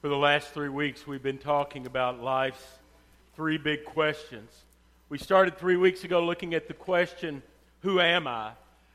For 0.00 0.06
the 0.06 0.16
last 0.16 0.50
three 0.54 0.68
weeks, 0.68 1.08
we've 1.08 1.24
been 1.24 1.38
talking 1.38 1.84
about 1.84 2.22
life's 2.22 2.64
three 3.34 3.58
big 3.58 3.84
questions. 3.84 4.48
We 5.08 5.18
started 5.18 5.58
three 5.58 5.74
weeks 5.74 6.04
ago 6.04 6.24
looking 6.24 6.54
at 6.54 6.68
the 6.68 6.74
question, 6.74 7.42
Who 7.80 7.98
am 7.98 8.28
I? 8.28 8.52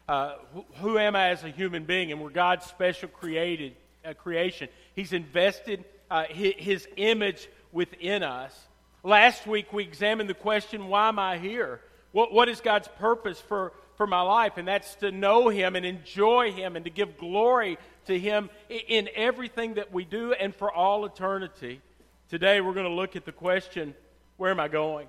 Uh, 0.07 0.35
who, 0.75 0.97
am 0.97 1.17
I 1.17 1.31
as 1.31 1.43
a 1.43 1.49
human 1.49 1.83
being? 1.83 2.13
And 2.13 2.21
we're 2.21 2.29
God's 2.29 2.65
special 2.67 3.09
created, 3.09 3.75
uh, 4.05 4.13
creation. 4.13 4.69
He's 4.95 5.11
invested 5.11 5.83
uh, 6.09 6.23
his, 6.29 6.53
his 6.55 6.87
image 6.95 7.49
within 7.73 8.23
us. 8.23 8.57
Last 9.03 9.45
week, 9.45 9.73
we 9.73 9.83
examined 9.83 10.29
the 10.29 10.33
question, 10.33 10.87
Why 10.87 11.09
am 11.09 11.19
I 11.19 11.37
here? 11.37 11.81
What, 12.13 12.31
what 12.31 12.47
is 12.47 12.61
God's 12.61 12.87
purpose 12.87 13.41
for, 13.41 13.73
for 13.97 14.07
my 14.07 14.21
life? 14.21 14.53
And 14.55 14.65
that's 14.65 14.95
to 14.95 15.11
know 15.11 15.49
Him 15.49 15.75
and 15.75 15.85
enjoy 15.85 16.53
Him 16.53 16.77
and 16.77 16.85
to 16.85 16.91
give 16.91 17.17
glory 17.17 17.77
to 18.05 18.19
Him 18.19 18.49
in 18.69 19.09
everything 19.15 19.75
that 19.75 19.91
we 19.91 20.05
do 20.05 20.33
and 20.33 20.55
for 20.55 20.71
all 20.71 21.05
eternity. 21.05 21.81
Today, 22.29 22.61
we're 22.61 22.73
going 22.73 22.87
to 22.87 22.93
look 22.93 23.15
at 23.15 23.25
the 23.25 23.31
question 23.31 23.93
where 24.37 24.51
am 24.51 24.59
I 24.59 24.67
going? 24.67 25.07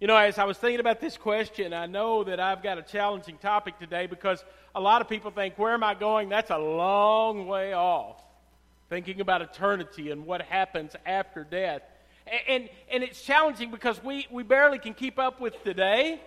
You 0.00 0.08
know, 0.08 0.16
as 0.16 0.38
I 0.38 0.44
was 0.44 0.58
thinking 0.58 0.80
about 0.80 1.00
this 1.00 1.16
question, 1.16 1.72
I 1.72 1.86
know 1.86 2.24
that 2.24 2.38
I've 2.38 2.62
got 2.62 2.78
a 2.78 2.82
challenging 2.82 3.38
topic 3.38 3.78
today 3.78 4.06
because 4.06 4.44
a 4.74 4.80
lot 4.80 5.00
of 5.00 5.08
people 5.08 5.30
think, 5.30 5.58
where 5.58 5.72
am 5.72 5.82
I 5.82 5.94
going? 5.94 6.28
That's 6.28 6.50
a 6.50 6.58
long 6.58 7.46
way 7.46 7.72
off. 7.72 8.22
Thinking 8.90 9.20
about 9.20 9.40
eternity 9.40 10.10
and 10.10 10.26
what 10.26 10.42
happens 10.42 10.94
after 11.06 11.44
death. 11.44 11.82
And, 12.48 12.68
and, 12.90 13.02
it's 13.02 13.22
challenging 13.22 13.70
because 13.70 14.02
we, 14.02 14.26
we 14.30 14.42
barely 14.42 14.78
can 14.78 14.94
keep 14.94 15.18
up 15.18 15.40
with 15.40 15.62
today. 15.62 16.20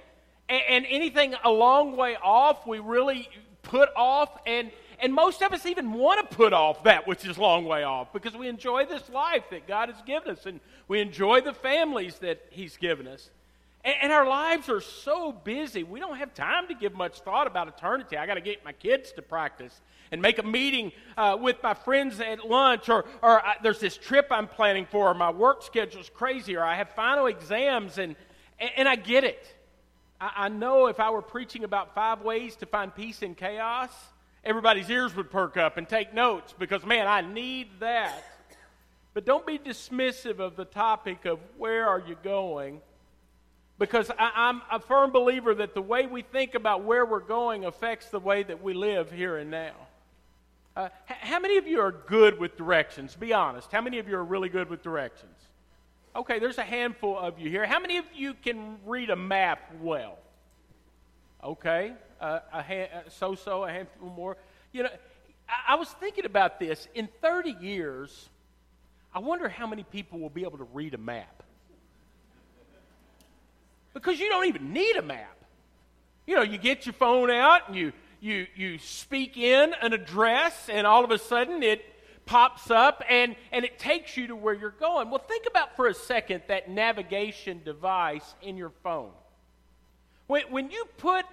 And, 0.47 0.61
and 0.69 0.85
anything 0.89 1.35
a 1.43 1.49
long 1.49 1.95
way 1.95 2.17
off, 2.21 2.65
we 2.65 2.79
really 2.79 3.27
put 3.63 3.89
off. 3.95 4.29
And, 4.45 4.71
and 4.99 5.13
most 5.13 5.41
of 5.41 5.53
us 5.53 5.65
even 5.65 5.93
want 5.93 6.29
to 6.29 6.35
put 6.35 6.53
off 6.53 6.83
that 6.83 7.07
which 7.07 7.25
is 7.25 7.37
a 7.37 7.41
long 7.41 7.65
way 7.65 7.83
off 7.83 8.11
because 8.13 8.35
we 8.35 8.47
enjoy 8.47 8.85
this 8.85 9.09
life 9.09 9.43
that 9.51 9.67
God 9.67 9.89
has 9.89 10.01
given 10.03 10.31
us 10.31 10.45
and 10.45 10.59
we 10.87 10.99
enjoy 10.99 11.41
the 11.41 11.53
families 11.53 12.17
that 12.19 12.45
He's 12.49 12.77
given 12.77 13.07
us. 13.07 13.29
And, 13.83 13.95
and 14.03 14.11
our 14.11 14.27
lives 14.27 14.69
are 14.69 14.81
so 14.81 15.31
busy, 15.31 15.83
we 15.83 15.99
don't 15.99 16.17
have 16.17 16.33
time 16.33 16.67
to 16.67 16.73
give 16.73 16.93
much 16.93 17.19
thought 17.19 17.47
about 17.47 17.67
eternity. 17.67 18.17
I 18.17 18.25
got 18.25 18.35
to 18.35 18.41
get 18.41 18.65
my 18.65 18.73
kids 18.73 19.11
to 19.13 19.21
practice 19.21 19.81
and 20.11 20.21
make 20.21 20.39
a 20.39 20.43
meeting 20.43 20.91
uh, 21.17 21.37
with 21.39 21.61
my 21.61 21.73
friends 21.73 22.19
at 22.19 22.47
lunch, 22.47 22.89
or, 22.89 23.05
or 23.21 23.45
I, 23.45 23.55
there's 23.61 23.79
this 23.79 23.97
trip 23.97 24.27
I'm 24.31 24.47
planning 24.47 24.85
for, 24.85 25.09
or 25.09 25.13
my 25.13 25.29
work 25.29 25.63
schedule's 25.63 26.09
crazy, 26.09 26.55
or 26.55 26.63
I 26.63 26.75
have 26.75 26.89
final 26.91 27.27
exams, 27.27 27.97
and, 27.97 28.15
and, 28.59 28.71
and 28.77 28.89
I 28.89 28.95
get 28.95 29.23
it. 29.23 29.53
I, 30.19 30.31
I 30.35 30.49
know 30.49 30.87
if 30.87 30.99
I 30.99 31.09
were 31.09 31.21
preaching 31.21 31.63
about 31.63 31.93
five 31.93 32.21
ways 32.21 32.55
to 32.57 32.65
find 32.65 32.93
peace 32.93 33.21
in 33.21 33.35
chaos, 33.35 33.91
everybody's 34.47 34.89
ears 34.89 35.15
would 35.15 35.29
perk 35.29 35.57
up 35.57 35.77
and 35.77 35.87
take 35.87 36.13
notes 36.13 36.55
because, 36.57 36.85
man, 36.85 37.05
I 37.05 37.21
need 37.21 37.67
that. 37.81 38.23
But 39.13 39.25
don't 39.25 39.45
be 39.45 39.59
dismissive 39.59 40.39
of 40.39 40.55
the 40.55 40.65
topic 40.65 41.25
of 41.25 41.39
where 41.57 41.87
are 41.87 41.99
you 41.99 42.15
going 42.23 42.81
because 43.77 44.09
I, 44.17 44.49
am 44.49 44.61
a 44.71 44.79
firm 44.79 45.11
believer 45.11 45.53
that 45.55 45.73
the 45.73 45.81
way 45.81 46.07
we 46.07 46.21
think 46.21 46.55
about 46.55 46.83
where 46.83 47.05
we're 47.05 47.19
going 47.19 47.65
affects 47.65 48.09
the 48.09 48.19
way 48.19 48.43
that 48.43 48.63
we 48.63 48.73
live 48.73 49.11
here 49.11 49.37
and 49.37 49.51
now. 49.51 49.73
Uh, 50.75 50.89
how 51.07 51.39
many 51.39 51.57
of 51.57 51.67
you 51.67 51.79
are 51.81 51.91
good 51.91 52.39
with 52.39 52.55
directions? 52.55 53.15
Be 53.15 53.33
honest. 53.33 53.71
How 53.71 53.81
many 53.81 53.99
of 53.99 54.07
you 54.07 54.15
are 54.15 54.23
really 54.23 54.49
good 54.49 54.69
with 54.69 54.81
directions? 54.81 55.35
Okay, 56.15 56.39
there's 56.39 56.57
a 56.57 56.63
handful 56.63 57.17
of 57.17 57.39
you 57.39 57.49
here. 57.49 57.65
How 57.65 57.79
many 57.79 57.97
of 57.97 58.05
you 58.15 58.33
can 58.33 58.77
read 58.85 59.09
a 59.09 59.15
map 59.15 59.59
well? 59.81 60.17
Okay, 61.43 61.93
uh, 62.19 62.39
a 62.53 62.57
uh, 62.57 62.87
so-so, 63.09 63.63
a 63.63 63.71
handful 63.71 64.09
more. 64.09 64.37
You 64.71 64.83
know, 64.83 64.89
I, 65.47 65.73
I 65.73 65.75
was 65.75 65.89
thinking 65.89 66.25
about 66.25 66.59
this. 66.59 66.87
In 66.95 67.07
30 67.21 67.57
years, 67.61 68.29
I 69.13 69.19
wonder 69.19 69.47
how 69.47 69.67
many 69.67 69.83
people 69.83 70.19
will 70.19 70.29
be 70.29 70.43
able 70.43 70.57
to 70.57 70.67
read 70.73 70.93
a 70.93 70.97
map. 70.97 71.43
Because 73.93 74.19
you 74.19 74.29
don't 74.29 74.45
even 74.45 74.73
need 74.73 74.95
a 74.95 75.01
map. 75.01 75.37
You 76.25 76.35
know, 76.35 76.41
you 76.41 76.57
get 76.57 76.85
your 76.85 76.93
phone 76.93 77.31
out 77.31 77.67
and 77.67 77.75
you, 77.75 77.93
you, 78.19 78.47
you 78.55 78.77
speak 78.79 79.37
in 79.37 79.73
an 79.81 79.93
address, 79.93 80.69
and 80.69 80.85
all 80.85 81.03
of 81.03 81.11
a 81.11 81.17
sudden 81.17 81.63
it 81.63 81.83
pops 82.25 82.69
up 82.69 83.01
and, 83.09 83.35
and 83.51 83.63
it 83.63 83.79
takes 83.79 84.17
you 84.17 84.27
to 84.27 84.35
where 84.35 84.53
you're 84.53 84.69
going. 84.69 85.09
Well, 85.09 85.23
think 85.25 85.45
about 85.47 85.75
for 85.75 85.87
a 85.87 85.93
second 85.93 86.43
that 86.47 86.69
navigation 86.69 87.61
device 87.63 88.35
in 88.41 88.57
your 88.57 88.71
phone. 88.83 89.11
When, 90.27 90.43
when 90.49 90.71
you 90.71 90.85
put 90.97 91.25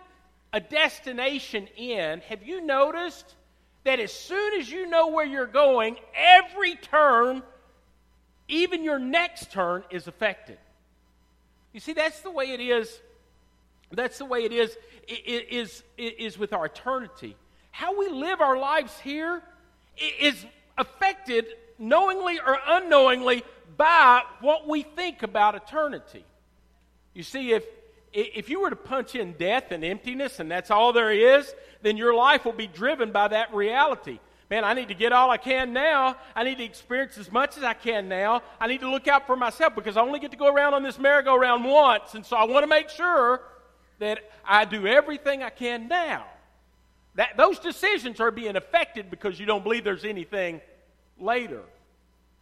a 0.53 0.61
destination 0.61 1.69
in, 1.77 2.21
have 2.29 2.43
you 2.43 2.61
noticed 2.61 3.35
that 3.85 4.01
as 4.01 4.13
soon 4.13 4.61
as 4.61 4.71
you 4.71 4.89
know 4.89 5.09
where 5.09 5.27
you're 5.27 5.47
going, 5.47 5.97
every 6.17 6.77
turn, 6.77 7.43
even 8.49 8.83
your 8.83 8.99
next 8.99 9.53
turn, 9.53 9.85
is 9.91 10.07
affected? 10.07 10.59
You 11.73 11.81
see, 11.81 11.93
that's 11.93 12.21
the 12.21 12.31
way 12.31 12.53
it 12.53 12.61
is. 12.61 13.01
That's 13.91 14.19
the 14.19 14.25
way 14.25 14.45
it 14.45 14.53
is, 14.53 14.77
it 15.07 15.49
is, 15.51 15.83
it 15.99 16.19
is 16.19 16.39
with 16.39 16.53
our 16.53 16.67
eternity. 16.67 17.37
How 17.71 17.99
we 17.99 18.09
live 18.09 18.41
our 18.41 18.57
lives 18.57 18.99
here 19.01 19.43
is 20.21 20.47
affected 20.79 21.47
knowingly 21.79 22.39
or 22.39 22.59
unknowingly 22.67 23.43
by 23.77 24.23
what 24.41 24.69
we 24.69 24.83
think 24.83 25.23
about 25.23 25.55
eternity. 25.55 26.25
You 27.13 27.23
see, 27.23 27.53
if 27.53 27.65
if 28.15 28.49
you 28.49 28.61
were 28.61 28.71
to 28.71 28.77
punch 28.77 29.17
in 29.17 29.33
death 29.33 29.73
and 29.73 29.85
emptiness 29.85 30.39
and 30.39 30.51
that's 30.51 30.71
all 30.71 30.93
there 30.93 31.13
is, 31.13 31.53
then 31.83 31.97
your 31.97 32.15
life 32.15 32.45
will 32.45 32.53
be 32.53 32.69
driven 32.69 33.11
by 33.11 33.29
that 33.29 33.53
reality. 33.53 34.21
Man, 34.51 34.63
I 34.63 34.75
need 34.75 34.89
to 34.89 34.95
get 34.95 35.13
all 35.13 35.31
I 35.31 35.37
can 35.37 35.73
now. 35.73 36.17
I 36.37 36.45
need 36.45 36.59
to 36.59 36.65
experience 36.65 37.19
as 37.19 37.33
much 37.33 37.57
as 37.57 37.65
I 37.65 37.75
can 37.75 38.09
now. 38.09 38.43
I 38.61 38.69
need 38.69 38.81
to 38.81 38.91
look 38.91 39.09
out 39.09 39.27
for 39.27 39.37
myself 39.37 39.75
because 39.75 39.97
I 39.97 40.03
only 40.03 40.21
get 40.21 40.31
to 40.31 40.37
go 40.37 40.47
around 40.47 40.75
on 40.75 40.83
this 40.83 40.99
merry-go-round 40.99 41.65
once. 41.65 42.15
And 42.15 42.25
so 42.25 42.37
I 42.37 42.45
want 42.45 42.63
to 42.63 42.69
make 42.69 42.89
sure 42.89 43.43
that 43.99 44.21
I 44.45 44.65
do 44.65 44.87
everything 44.87 45.43
I 45.43 45.51
can 45.51 45.89
now. 45.89 46.27
That, 47.17 47.37
those 47.37 47.59
decisions 47.59 48.21
are 48.21 48.31
being 48.31 48.55
affected 48.55 49.11
because 49.11 49.41
you 49.41 49.47
don't 49.47 49.65
believe 49.65 49.83
there's 49.83 50.05
anything 50.05 50.61
later. 51.19 51.63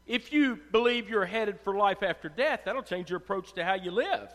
If 0.07 0.33
you 0.33 0.59
believe 0.71 1.09
you're 1.09 1.25
headed 1.25 1.61
for 1.61 1.75
life 1.75 2.03
after 2.03 2.29
death, 2.29 2.63
that'll 2.65 2.83
change 2.83 3.09
your 3.11 3.19
approach 3.19 3.53
to 3.55 3.65
how 3.65 3.75
you 3.75 3.91
live. 3.91 4.29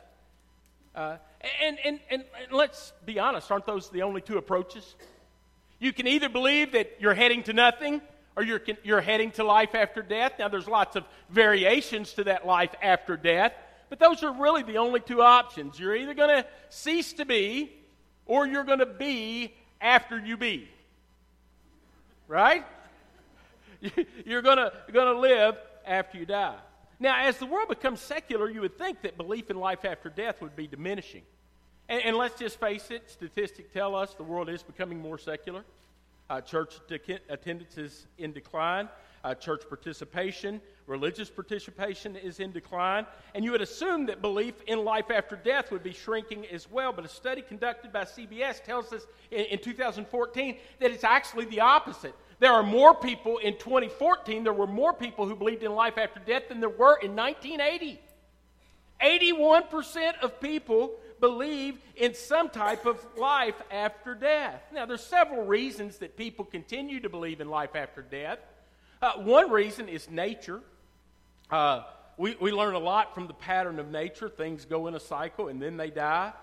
Uh, 0.98 1.18
and, 1.64 1.78
and, 1.86 2.00
and, 2.10 2.24
and 2.42 2.52
let's 2.52 2.92
be 3.06 3.20
honest, 3.20 3.52
aren't 3.52 3.68
those 3.68 3.92
the 3.92 4.02
only 4.02 4.20
two 4.20 4.40
approaches? 4.40 4.96
You 5.78 5.94
can 5.94 6.08
either 6.08 6.28
believe 6.28 6.72
that 6.72 6.98
you're 7.00 7.14
heading 7.14 7.44
to 7.44 7.54
nothing 7.54 8.02
or 8.36 8.42
you're, 8.42 8.62
you're 8.84 9.02
heading 9.02 9.30
to 9.34 9.44
life 9.44 9.76
after 9.76 10.02
death. 10.02 10.34
Now, 10.40 10.48
there's 10.48 10.68
lots 10.68 10.96
of 10.96 11.06
variations 11.30 12.14
to 12.14 12.24
that 12.24 12.48
life 12.48 12.74
after 12.82 13.16
death, 13.16 13.54
but 13.90 14.00
those 14.00 14.24
are 14.24 14.34
really 14.34 14.64
the 14.64 14.78
only 14.78 15.00
two 15.00 15.22
options. 15.22 15.80
You're 15.80 15.96
either 15.96 16.16
going 16.16 16.42
to 16.42 16.48
cease 16.70 17.14
to 17.14 17.26
be 17.26 17.72
or 18.26 18.48
you're 18.48 18.64
going 18.64 18.80
to 18.80 18.88
be 18.88 19.54
after 19.80 20.18
you 20.18 20.36
be. 20.36 20.68
Right? 22.28 22.66
You're 24.26 24.42
going 24.42 24.58
to 24.58 25.14
live 25.14 25.56
after 25.86 26.18
you 26.18 26.26
die. 26.26 26.58
Now, 27.00 27.20
as 27.20 27.38
the 27.38 27.46
world 27.46 27.70
becomes 27.70 28.02
secular, 28.02 28.50
you 28.50 28.62
would 28.62 28.78
think 28.78 29.02
that 29.04 29.18
belief 29.18 29.52
in 29.52 29.58
life 29.58 29.86
after 29.86 30.10
death 30.10 30.42
would 30.42 30.56
be 30.56 30.68
diminishing. 30.68 31.22
And, 31.90 32.02
and 32.04 32.18
let's 32.18 32.40
just 32.40 32.60
face 32.60 32.90
it, 32.90 33.10
statistics 33.10 33.70
tell 33.74 33.96
us 33.96 34.14
the 34.16 34.24
world 34.24 34.50
is 34.50 34.64
becoming 34.64 35.00
more 35.00 35.18
secular. 35.18 35.64
Uh, 36.30 36.42
church 36.42 36.80
de- 36.88 37.20
attendance 37.30 37.78
is 37.78 38.08
in 38.18 38.34
decline. 38.34 38.90
Uh, 39.24 39.34
church 39.34 39.64
participation, 39.68 40.62
religious 40.86 41.30
participation 41.30 42.16
is 42.16 42.40
in 42.40 42.52
decline. 42.52 43.06
And 43.36 43.44
you 43.44 43.52
would 43.52 43.62
assume 43.62 44.06
that 44.08 44.22
belief 44.22 44.56
in 44.68 44.84
life 44.84 45.12
after 45.12 45.36
death 45.36 45.72
would 45.72 45.84
be 45.84 45.94
shrinking 45.94 46.46
as 46.48 46.70
well. 46.70 46.92
But 46.92 47.06
a 47.06 47.10
study 47.10 47.42
conducted 47.42 47.94
by 47.94 48.04
CBS 48.04 48.64
tells 48.64 48.92
us 48.92 49.06
in, 49.32 49.46
in 49.46 49.60
2014 49.60 50.58
that 50.80 50.92
it's 50.92 51.04
actually 51.04 51.46
the 51.46 51.62
opposite. 51.62 52.16
There 52.40 52.52
are 52.52 52.64
more 52.64 52.94
people 52.94 53.40
in 53.40 53.58
2014, 53.58 54.44
there 54.44 54.54
were 54.54 54.68
more 54.68 54.94
people 54.94 55.28
who 55.28 55.36
believed 55.36 55.64
in 55.64 55.74
life 55.74 55.98
after 55.98 56.20
death 56.20 56.50
than 56.50 56.60
there 56.60 56.70
were 56.70 56.98
in 56.98 57.16
1980. 57.16 58.00
81% 59.02 60.20
of 60.22 60.40
people 60.40 60.92
believe 61.20 61.80
in 61.96 62.14
some 62.14 62.50
type 62.50 62.86
of 62.86 63.04
life 63.18 63.56
after 63.72 64.14
death. 64.14 64.62
Now, 64.74 64.86
there's 64.86 65.04
several 65.04 65.46
reasons 65.46 65.98
that 65.98 66.16
people 66.16 66.46
continue 66.46 67.00
to 67.00 67.10
believe 67.10 67.42
in 67.42 67.50
life 67.50 67.76
after 67.76 68.02
death. 68.02 68.40
Uh, 69.02 69.14
one 69.14 69.52
reason 69.52 69.88
is 69.88 70.10
nature. 70.10 70.62
Uh, 71.50 71.84
we, 72.18 72.36
we 72.40 72.52
learn 72.52 72.74
a 72.74 72.80
lot 72.80 73.14
from 73.14 73.28
the 73.28 73.34
pattern 73.34 73.80
of 73.80 73.90
nature. 73.90 74.30
Things 74.30 74.66
go 74.66 74.88
in 74.88 74.96
a 74.96 75.00
cycle 75.00 75.48
and 75.48 75.62
then 75.62 75.78
they 75.78 75.90
die. 75.90 76.34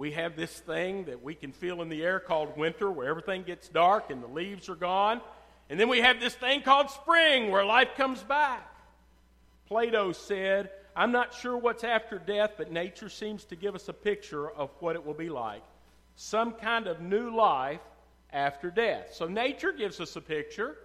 We 0.00 0.12
have 0.12 0.34
this 0.34 0.50
thing 0.60 1.04
that 1.04 1.22
we 1.22 1.34
can 1.34 1.52
feel 1.52 1.82
in 1.82 1.90
the 1.90 2.02
air 2.02 2.20
called 2.20 2.56
winter, 2.56 2.90
where 2.90 3.06
everything 3.06 3.42
gets 3.42 3.68
dark 3.68 4.08
and 4.08 4.22
the 4.22 4.28
leaves 4.28 4.70
are 4.70 4.74
gone. 4.74 5.20
And 5.68 5.78
then 5.78 5.90
we 5.90 6.00
have 6.00 6.18
this 6.18 6.32
thing 6.32 6.62
called 6.62 6.88
spring, 6.88 7.50
where 7.50 7.66
life 7.66 7.90
comes 7.98 8.22
back. 8.22 8.66
Plato 9.68 10.12
said, 10.12 10.70
I'm 10.96 11.12
not 11.12 11.34
sure 11.34 11.54
what's 11.54 11.84
after 11.84 12.18
death, 12.18 12.52
but 12.56 12.72
nature 12.72 13.10
seems 13.10 13.44
to 13.44 13.56
give 13.56 13.74
us 13.74 13.90
a 13.90 13.92
picture 13.92 14.50
of 14.50 14.70
what 14.78 14.96
it 14.96 15.04
will 15.04 15.12
be 15.12 15.28
like. 15.28 15.62
Some 16.16 16.52
kind 16.52 16.86
of 16.86 17.02
new 17.02 17.36
life 17.36 17.82
after 18.32 18.70
death. 18.70 19.12
So 19.12 19.26
nature 19.26 19.70
gives 19.70 20.00
us 20.00 20.16
a 20.16 20.22
picture. 20.22 20.78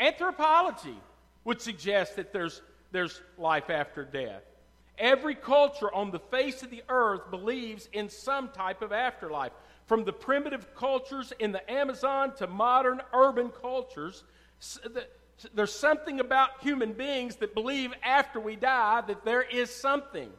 Anthropology 0.00 0.96
would 1.44 1.60
suggest 1.60 2.16
that 2.16 2.32
there's, 2.32 2.62
there's 2.92 3.20
life 3.36 3.68
after 3.68 4.06
death. 4.06 4.40
Every 4.98 5.34
culture 5.34 5.92
on 5.92 6.10
the 6.10 6.20
face 6.20 6.62
of 6.62 6.70
the 6.70 6.84
earth 6.88 7.30
believes 7.30 7.88
in 7.92 8.08
some 8.08 8.48
type 8.48 8.80
of 8.80 8.92
afterlife. 8.92 9.52
From 9.86 10.04
the 10.04 10.12
primitive 10.12 10.74
cultures 10.74 11.32
in 11.38 11.52
the 11.52 11.70
Amazon 11.70 12.34
to 12.36 12.46
modern 12.46 13.02
urban 13.12 13.50
cultures, 13.50 14.22
there's 15.52 15.74
something 15.74 16.20
about 16.20 16.62
human 16.62 16.92
beings 16.92 17.36
that 17.36 17.54
believe 17.54 17.92
after 18.02 18.38
we 18.38 18.56
die 18.56 19.02
that 19.02 19.24
there 19.24 19.42
is 19.42 19.68
something. 19.68 20.30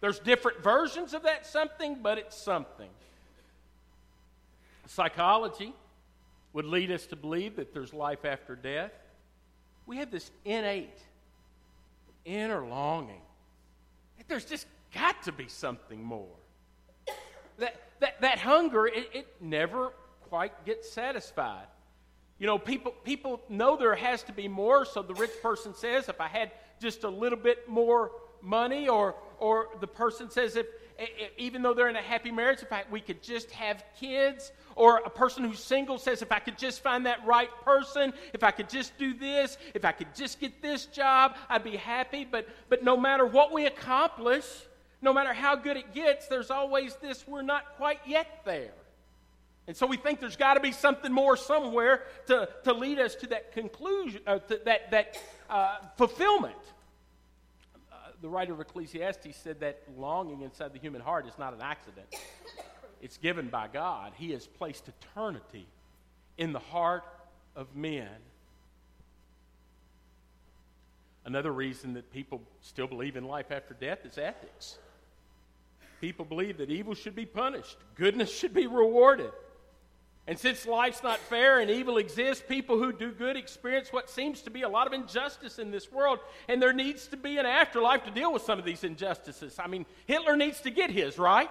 There's 0.00 0.20
different 0.20 0.62
versions 0.62 1.12
of 1.12 1.24
that 1.24 1.44
something, 1.44 1.98
but 2.00 2.18
it's 2.18 2.36
something. 2.36 2.88
Psychology 4.86 5.74
would 6.52 6.64
lead 6.64 6.92
us 6.92 7.04
to 7.06 7.16
believe 7.16 7.56
that 7.56 7.74
there's 7.74 7.92
life 7.92 8.24
after 8.24 8.54
death. 8.54 8.92
We 9.86 9.98
have 9.98 10.10
this 10.10 10.30
innate, 10.44 10.98
inner 12.24 12.64
longing 12.64 13.20
there's 14.26 14.44
just 14.44 14.66
got 14.94 15.22
to 15.24 15.32
be 15.32 15.46
something 15.48 16.02
more. 16.02 16.34
That, 17.58 17.80
that, 18.00 18.20
that 18.20 18.38
hunger, 18.38 18.86
it, 18.86 19.10
it 19.12 19.26
never 19.40 19.92
quite 20.28 20.64
gets 20.64 20.90
satisfied. 20.90 21.66
You 22.38 22.46
know, 22.46 22.58
people, 22.58 22.92
people 23.04 23.40
know 23.48 23.76
there 23.76 23.94
has 23.94 24.22
to 24.24 24.32
be 24.32 24.48
more, 24.48 24.84
so 24.84 25.02
the 25.02 25.14
rich 25.14 25.32
person 25.42 25.74
says, 25.74 26.08
if 26.08 26.20
I 26.20 26.28
had 26.28 26.52
just 26.80 27.04
a 27.04 27.08
little 27.08 27.38
bit 27.38 27.68
more 27.68 28.12
money, 28.40 28.88
or, 28.88 29.16
or 29.40 29.68
the 29.80 29.88
person 29.88 30.30
says, 30.30 30.54
if, 30.54 30.66
if 30.66 30.87
even 31.36 31.62
though 31.62 31.74
they're 31.74 31.88
in 31.88 31.96
a 31.96 32.02
happy 32.02 32.30
marriage, 32.30 32.62
if 32.62 32.72
I, 32.72 32.84
we 32.90 33.00
could 33.00 33.22
just 33.22 33.50
have 33.52 33.84
kids, 34.00 34.52
or 34.74 34.98
a 34.98 35.10
person 35.10 35.44
who's 35.44 35.60
single 35.60 35.98
says, 35.98 36.22
if 36.22 36.32
I 36.32 36.38
could 36.38 36.58
just 36.58 36.82
find 36.82 37.06
that 37.06 37.24
right 37.24 37.50
person, 37.64 38.12
if 38.32 38.42
I 38.42 38.50
could 38.50 38.68
just 38.68 38.96
do 38.98 39.14
this, 39.14 39.58
if 39.74 39.84
I 39.84 39.92
could 39.92 40.14
just 40.14 40.40
get 40.40 40.60
this 40.62 40.86
job, 40.86 41.36
I'd 41.48 41.64
be 41.64 41.76
happy. 41.76 42.24
But, 42.24 42.48
but 42.68 42.82
no 42.82 42.96
matter 42.96 43.26
what 43.26 43.52
we 43.52 43.66
accomplish, 43.66 44.44
no 45.00 45.12
matter 45.12 45.32
how 45.32 45.54
good 45.56 45.76
it 45.76 45.94
gets, 45.94 46.26
there's 46.26 46.50
always 46.50 46.96
this, 46.96 47.26
we're 47.26 47.42
not 47.42 47.76
quite 47.76 48.00
yet 48.06 48.42
there. 48.44 48.72
And 49.68 49.76
so 49.76 49.86
we 49.86 49.96
think 49.96 50.18
there's 50.18 50.36
got 50.36 50.54
to 50.54 50.60
be 50.60 50.72
something 50.72 51.12
more 51.12 51.36
somewhere 51.36 52.04
to, 52.26 52.48
to 52.64 52.72
lead 52.72 52.98
us 52.98 53.14
to 53.16 53.26
that 53.28 53.52
conclusion, 53.52 54.22
uh, 54.26 54.38
to 54.38 54.60
that, 54.64 54.90
that 54.90 55.20
uh, 55.50 55.76
fulfillment. 55.96 56.56
The 58.20 58.28
writer 58.28 58.52
of 58.52 58.60
Ecclesiastes 58.60 59.36
said 59.36 59.60
that 59.60 59.82
longing 59.96 60.42
inside 60.42 60.72
the 60.72 60.78
human 60.78 61.00
heart 61.00 61.26
is 61.26 61.38
not 61.38 61.54
an 61.54 61.60
accident, 61.62 62.06
it's 63.00 63.16
given 63.16 63.48
by 63.48 63.68
God. 63.68 64.12
He 64.16 64.32
has 64.32 64.46
placed 64.46 64.88
eternity 64.88 65.66
in 66.36 66.52
the 66.52 66.58
heart 66.58 67.04
of 67.54 67.74
men. 67.76 68.08
Another 71.24 71.52
reason 71.52 71.94
that 71.94 72.12
people 72.12 72.42
still 72.62 72.86
believe 72.86 73.16
in 73.16 73.24
life 73.24 73.50
after 73.50 73.74
death 73.74 74.04
is 74.04 74.18
ethics. 74.18 74.78
People 76.00 76.24
believe 76.24 76.58
that 76.58 76.70
evil 76.70 76.94
should 76.94 77.14
be 77.14 77.26
punished, 77.26 77.76
goodness 77.96 78.32
should 78.32 78.54
be 78.54 78.66
rewarded. 78.66 79.30
And 80.28 80.38
since 80.38 80.66
life's 80.66 81.02
not 81.02 81.18
fair 81.20 81.58
and 81.58 81.70
evil 81.70 81.96
exists, 81.96 82.44
people 82.46 82.76
who 82.76 82.92
do 82.92 83.10
good 83.10 83.34
experience 83.34 83.90
what 83.90 84.10
seems 84.10 84.42
to 84.42 84.50
be 84.50 84.60
a 84.60 84.68
lot 84.68 84.86
of 84.86 84.92
injustice 84.92 85.58
in 85.58 85.70
this 85.70 85.90
world, 85.90 86.18
and 86.48 86.60
there 86.60 86.74
needs 86.74 87.06
to 87.08 87.16
be 87.16 87.38
an 87.38 87.46
afterlife 87.46 88.04
to 88.04 88.10
deal 88.10 88.30
with 88.30 88.42
some 88.42 88.58
of 88.58 88.66
these 88.66 88.84
injustices. 88.84 89.58
I 89.58 89.68
mean, 89.68 89.86
Hitler 90.04 90.36
needs 90.36 90.60
to 90.60 90.70
get 90.70 90.90
his, 90.90 91.18
right? 91.18 91.50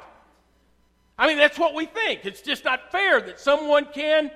I 1.18 1.25
mean, 1.25 1.38
that's 1.38 1.57
what 1.57 1.74
we 1.74 1.88
think. 1.88 2.24
It's 2.24 2.41
just 2.41 2.63
not 2.65 2.91
fair 2.91 3.19
that 3.19 3.39
someone 3.39 3.88
can 3.91 4.29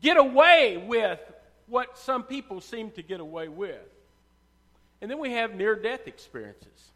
get 0.00 0.16
away 0.16 0.84
with 0.84 1.20
what 1.68 1.96
some 1.96 2.24
people 2.24 2.60
seem 2.60 2.90
to 2.90 3.02
get 3.02 3.20
away 3.20 3.46
with. 3.46 3.78
And 5.00 5.08
then 5.08 5.20
we 5.20 5.30
have 5.30 5.54
near 5.54 5.76
death 5.76 6.08
experiences. 6.08 6.90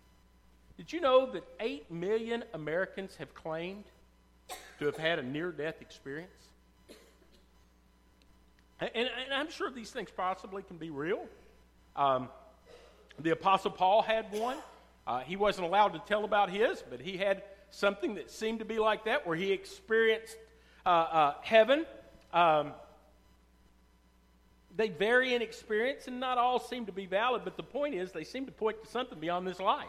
Did 0.77 0.93
you 0.93 1.01
know 1.01 1.31
that 1.31 1.45
8 1.61 1.89
million 1.89 2.43
Americans 2.53 3.15
have 3.17 3.33
claimed 3.33 3.85
to 4.79 4.87
have 4.87 4.97
had 4.97 5.19
a 5.19 5.23
near 5.23 5.53
death 5.53 5.81
experience. 5.81 6.31
And, 8.81 8.91
and, 8.95 9.33
I'm 9.33 9.51
sure 9.51 9.71
these 9.71 9.91
things 9.91 10.11
possibly 10.15 10.63
can 10.63 10.77
be 10.77 10.91
real. 10.91 11.25
Um, 11.95 12.29
the 13.19 13.31
Apostle 13.31 13.71
Paul 13.71 14.03
had 14.03 14.31
one. 14.33 14.59
Uh, 15.07 15.21
he 15.21 15.37
wasn't 15.37 15.67
allowed 15.67 15.95
to 15.95 16.03
tell 16.07 16.25
about 16.25 16.51
his, 16.51 16.83
but 16.91 17.01
he 17.01 17.17
had 17.17 17.43
something 17.71 18.17
that 18.17 18.31
seemed 18.31 18.59
to 18.59 18.67
be 18.67 18.79
like 18.79 19.05
that, 19.07 19.27
where 19.27 19.37
he 19.37 19.53
experienced 19.53 20.37
uh, 20.85 20.89
uh, 20.89 21.35
heaven. 21.41 21.87
Um, 22.35 22.73
they 24.77 24.89
vary 24.89 25.35
in 25.35 25.41
experience, 25.41 26.07
and 26.07 26.21
not 26.21 26.37
all 26.37 26.59
seem 26.59 26.85
to 26.85 26.93
be 26.93 27.07
valid, 27.07 27.43
but 27.45 27.57
the 27.57 27.63
point 27.63 27.95
is, 27.95 28.13
they 28.13 28.25
seem 28.25 28.45
to 28.45 28.53
point 28.53 28.83
to 28.85 28.91
something 28.91 29.19
beyond 29.19 29.47
this 29.47 29.59
life. 29.59 29.87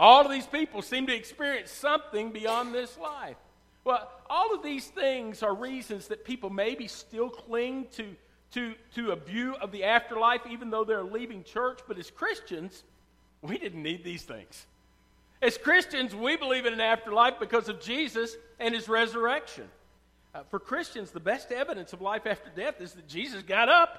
All 0.00 0.24
of 0.24 0.30
these 0.30 0.46
people 0.46 0.80
seem 0.80 1.06
to 1.08 1.14
experience 1.14 1.70
something 1.70 2.32
beyond 2.32 2.72
this 2.72 2.96
life. 2.96 3.36
Well, 3.84 4.10
all 4.30 4.54
of 4.54 4.62
these 4.62 4.86
things 4.86 5.42
are 5.42 5.54
reasons 5.54 6.08
that 6.08 6.24
people 6.24 6.48
maybe 6.48 6.88
still 6.88 7.28
cling 7.28 7.86
to, 7.96 8.16
to, 8.52 8.74
to 8.94 9.12
a 9.12 9.16
view 9.16 9.56
of 9.56 9.72
the 9.72 9.84
afterlife, 9.84 10.40
even 10.48 10.70
though 10.70 10.84
they're 10.84 11.02
leaving 11.02 11.44
church. 11.44 11.80
But 11.86 11.98
as 11.98 12.10
Christians, 12.10 12.82
we 13.42 13.58
didn't 13.58 13.82
need 13.82 14.02
these 14.02 14.22
things. 14.22 14.64
As 15.42 15.58
Christians, 15.58 16.14
we 16.14 16.34
believe 16.34 16.64
in 16.64 16.72
an 16.72 16.80
afterlife 16.80 17.38
because 17.38 17.68
of 17.68 17.78
Jesus 17.78 18.38
and 18.58 18.74
his 18.74 18.88
resurrection. 18.88 19.68
Uh, 20.34 20.44
for 20.50 20.58
Christians, 20.58 21.10
the 21.10 21.20
best 21.20 21.52
evidence 21.52 21.92
of 21.92 22.00
life 22.00 22.26
after 22.26 22.48
death 22.56 22.80
is 22.80 22.92
that 22.94 23.06
Jesus 23.06 23.42
got 23.42 23.68
up. 23.68 23.98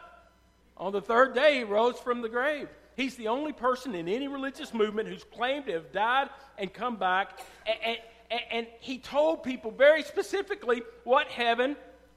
On 0.77 0.91
the 0.91 1.01
third 1.01 1.35
day, 1.35 1.59
he 1.59 1.63
rose 1.63 1.99
from 1.99 2.23
the 2.23 2.29
grave. 2.29 2.69
He's 2.95 3.15
the 3.15 3.29
only 3.29 3.53
person 3.53 3.95
in 3.95 4.07
any 4.07 4.27
religious 4.27 4.73
movement 4.73 5.07
who's 5.07 5.23
claimed 5.23 5.65
to 5.67 5.73
have 5.73 5.91
died 5.91 6.29
and 6.57 6.73
come 6.73 6.97
back. 6.97 7.39
And, 7.65 7.97
and, 8.29 8.41
and 8.51 8.67
he 8.79 8.97
told 8.97 9.43
people 9.43 9.71
very 9.71 10.03
specifically 10.03 10.81
what 11.03 11.27
heaven 11.27 11.75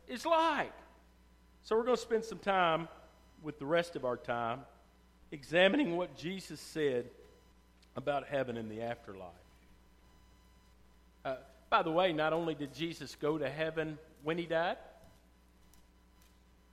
is 0.08 0.26
like. 0.26 0.72
So 1.62 1.76
we're 1.76 1.84
going 1.84 1.96
to 1.96 2.02
spend 2.02 2.24
some 2.24 2.38
time 2.38 2.88
with 3.42 3.58
the 3.58 3.66
rest 3.66 3.96
of 3.96 4.04
our 4.04 4.16
time 4.16 4.60
examining 5.32 5.96
what 5.96 6.16
Jesus 6.16 6.60
said 6.60 7.06
about 7.96 8.26
heaven 8.26 8.56
and 8.56 8.70
the 8.70 8.82
afterlife. 8.82 9.30
Uh, 11.24 11.36
by 11.70 11.82
the 11.82 11.90
way, 11.90 12.12
not 12.12 12.32
only 12.32 12.54
did 12.54 12.74
Jesus 12.74 13.16
go 13.16 13.38
to 13.38 13.48
heaven 13.48 13.98
when 14.22 14.38
he 14.38 14.46
died 14.46 14.76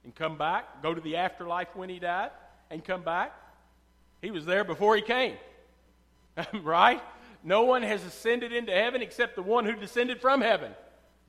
and 0.04 0.14
come 0.14 0.38
back, 0.38 0.82
go 0.82 0.94
to 0.94 1.02
the 1.02 1.16
afterlife 1.18 1.70
when 1.76 1.90
he 1.90 2.00
died 2.00 2.32
and 2.70 2.84
come 2.84 3.02
back, 3.04 3.34
he 4.22 4.32
was 4.32 4.46
there 4.46 4.64
before 4.64 4.96
he 4.96 5.02
came. 5.02 5.36
right? 6.64 7.02
No 7.44 7.64
one 7.64 7.84
has 7.84 8.04
ascended 8.04 8.54
into 8.54 8.72
heaven 8.72 9.02
except 9.02 9.36
the 9.36 9.42
one 9.42 9.66
who 9.66 9.76
descended 9.76 10.22
from 10.22 10.42
heaven. 10.42 10.72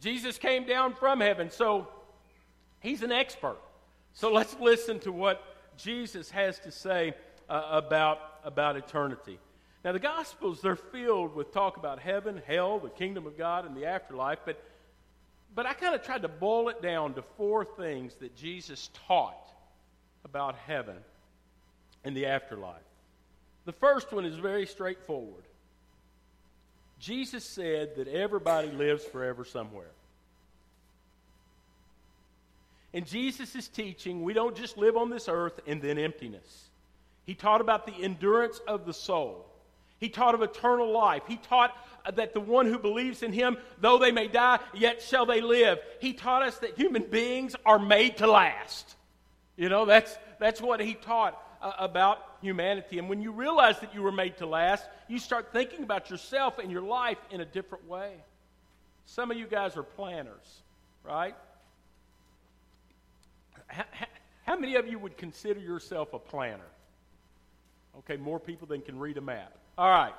Jesus 0.00 0.36
came 0.36 0.66
down 0.66 0.94
from 0.94 1.20
heaven, 1.20 1.50
so 1.50 1.88
he's 2.80 3.02
an 3.02 3.12
expert. 3.12 3.58
So 4.12 4.32
let's 4.32 4.54
listen 4.60 4.98
to 5.00 5.12
what 5.12 5.42
Jesus 5.76 6.30
has 6.30 6.58
to 6.60 6.70
say 6.70 7.14
uh, 7.48 7.62
about, 7.70 8.18
about 8.44 8.76
eternity. 8.76 9.38
Now, 9.84 9.92
the 9.92 9.98
Gospels, 9.98 10.60
they're 10.60 10.76
filled 10.76 11.34
with 11.34 11.52
talk 11.52 11.76
about 11.76 11.98
heaven, 11.98 12.40
hell, 12.46 12.78
the 12.78 12.90
kingdom 12.90 13.26
of 13.26 13.38
God, 13.38 13.64
and 13.64 13.76
the 13.76 13.86
afterlife, 13.86 14.38
but, 14.44 14.62
but 15.54 15.66
I 15.66 15.72
kind 15.72 15.94
of 15.94 16.02
tried 16.02 16.22
to 16.22 16.28
boil 16.28 16.68
it 16.68 16.82
down 16.82 17.14
to 17.14 17.22
four 17.36 17.64
things 17.64 18.14
that 18.16 18.36
Jesus 18.36 18.90
taught 19.06 19.50
about 20.24 20.56
heaven 20.56 20.96
and 22.04 22.16
the 22.16 22.26
afterlife. 22.26 22.82
The 23.64 23.72
first 23.72 24.12
one 24.12 24.24
is 24.24 24.36
very 24.36 24.66
straightforward. 24.66 25.44
Jesus 26.98 27.44
said 27.44 27.96
that 27.96 28.08
everybody 28.08 28.70
lives 28.70 29.04
forever 29.04 29.44
somewhere. 29.44 29.90
In 32.92 33.04
Jesus' 33.04 33.68
teaching, 33.68 34.22
we 34.22 34.34
don't 34.34 34.56
just 34.56 34.76
live 34.76 34.96
on 34.96 35.10
this 35.10 35.28
earth 35.28 35.58
and 35.66 35.80
then 35.80 35.98
emptiness. 35.98 36.68
He 37.24 37.34
taught 37.34 37.60
about 37.60 37.86
the 37.86 37.94
endurance 38.02 38.60
of 38.68 38.84
the 38.84 38.92
soul. 38.92 39.46
He 39.98 40.08
taught 40.08 40.34
of 40.34 40.42
eternal 40.42 40.92
life. 40.92 41.22
He 41.28 41.36
taught 41.36 41.74
that 42.14 42.34
the 42.34 42.40
one 42.40 42.66
who 42.66 42.78
believes 42.78 43.22
in 43.22 43.32
him, 43.32 43.56
though 43.80 43.98
they 43.98 44.10
may 44.10 44.26
die, 44.26 44.58
yet 44.74 45.00
shall 45.00 45.26
they 45.26 45.40
live. 45.40 45.78
He 46.00 46.12
taught 46.12 46.42
us 46.42 46.58
that 46.58 46.76
human 46.76 47.04
beings 47.04 47.54
are 47.64 47.78
made 47.78 48.16
to 48.18 48.26
last. 48.26 48.96
You 49.56 49.68
know, 49.68 49.86
that's, 49.86 50.16
that's 50.40 50.60
what 50.60 50.80
he 50.80 50.94
taught 50.94 51.40
uh, 51.62 51.72
about 51.78 52.18
humanity. 52.42 52.98
And 52.98 53.08
when 53.08 53.22
you 53.22 53.32
realize 53.32 53.78
that 53.80 53.94
you 53.94 54.02
were 54.02 54.12
made 54.12 54.36
to 54.38 54.46
last, 54.46 54.84
you 55.08 55.18
start 55.18 55.52
thinking 55.52 55.82
about 55.82 56.10
yourself 56.10 56.58
and 56.58 56.70
your 56.70 56.82
life 56.82 57.18
in 57.30 57.40
a 57.40 57.44
different 57.44 57.88
way. 57.88 58.16
Some 59.06 59.30
of 59.30 59.36
you 59.36 59.46
guys 59.46 59.76
are 59.76 59.82
planners, 59.82 60.62
right? 61.04 61.34
How, 64.44 64.56
many 64.56 64.76
of 64.76 64.86
you 64.86 64.98
would 64.98 65.16
consider 65.16 65.60
yourself 65.60 66.12
a 66.12 66.18
planner? 66.18 66.60
Okay, 67.98 68.16
more 68.16 68.38
people 68.38 68.66
than 68.66 68.82
can 68.82 68.98
read 68.98 69.16
a 69.16 69.20
map. 69.20 69.52
All 69.78 69.90
right. 69.90 70.14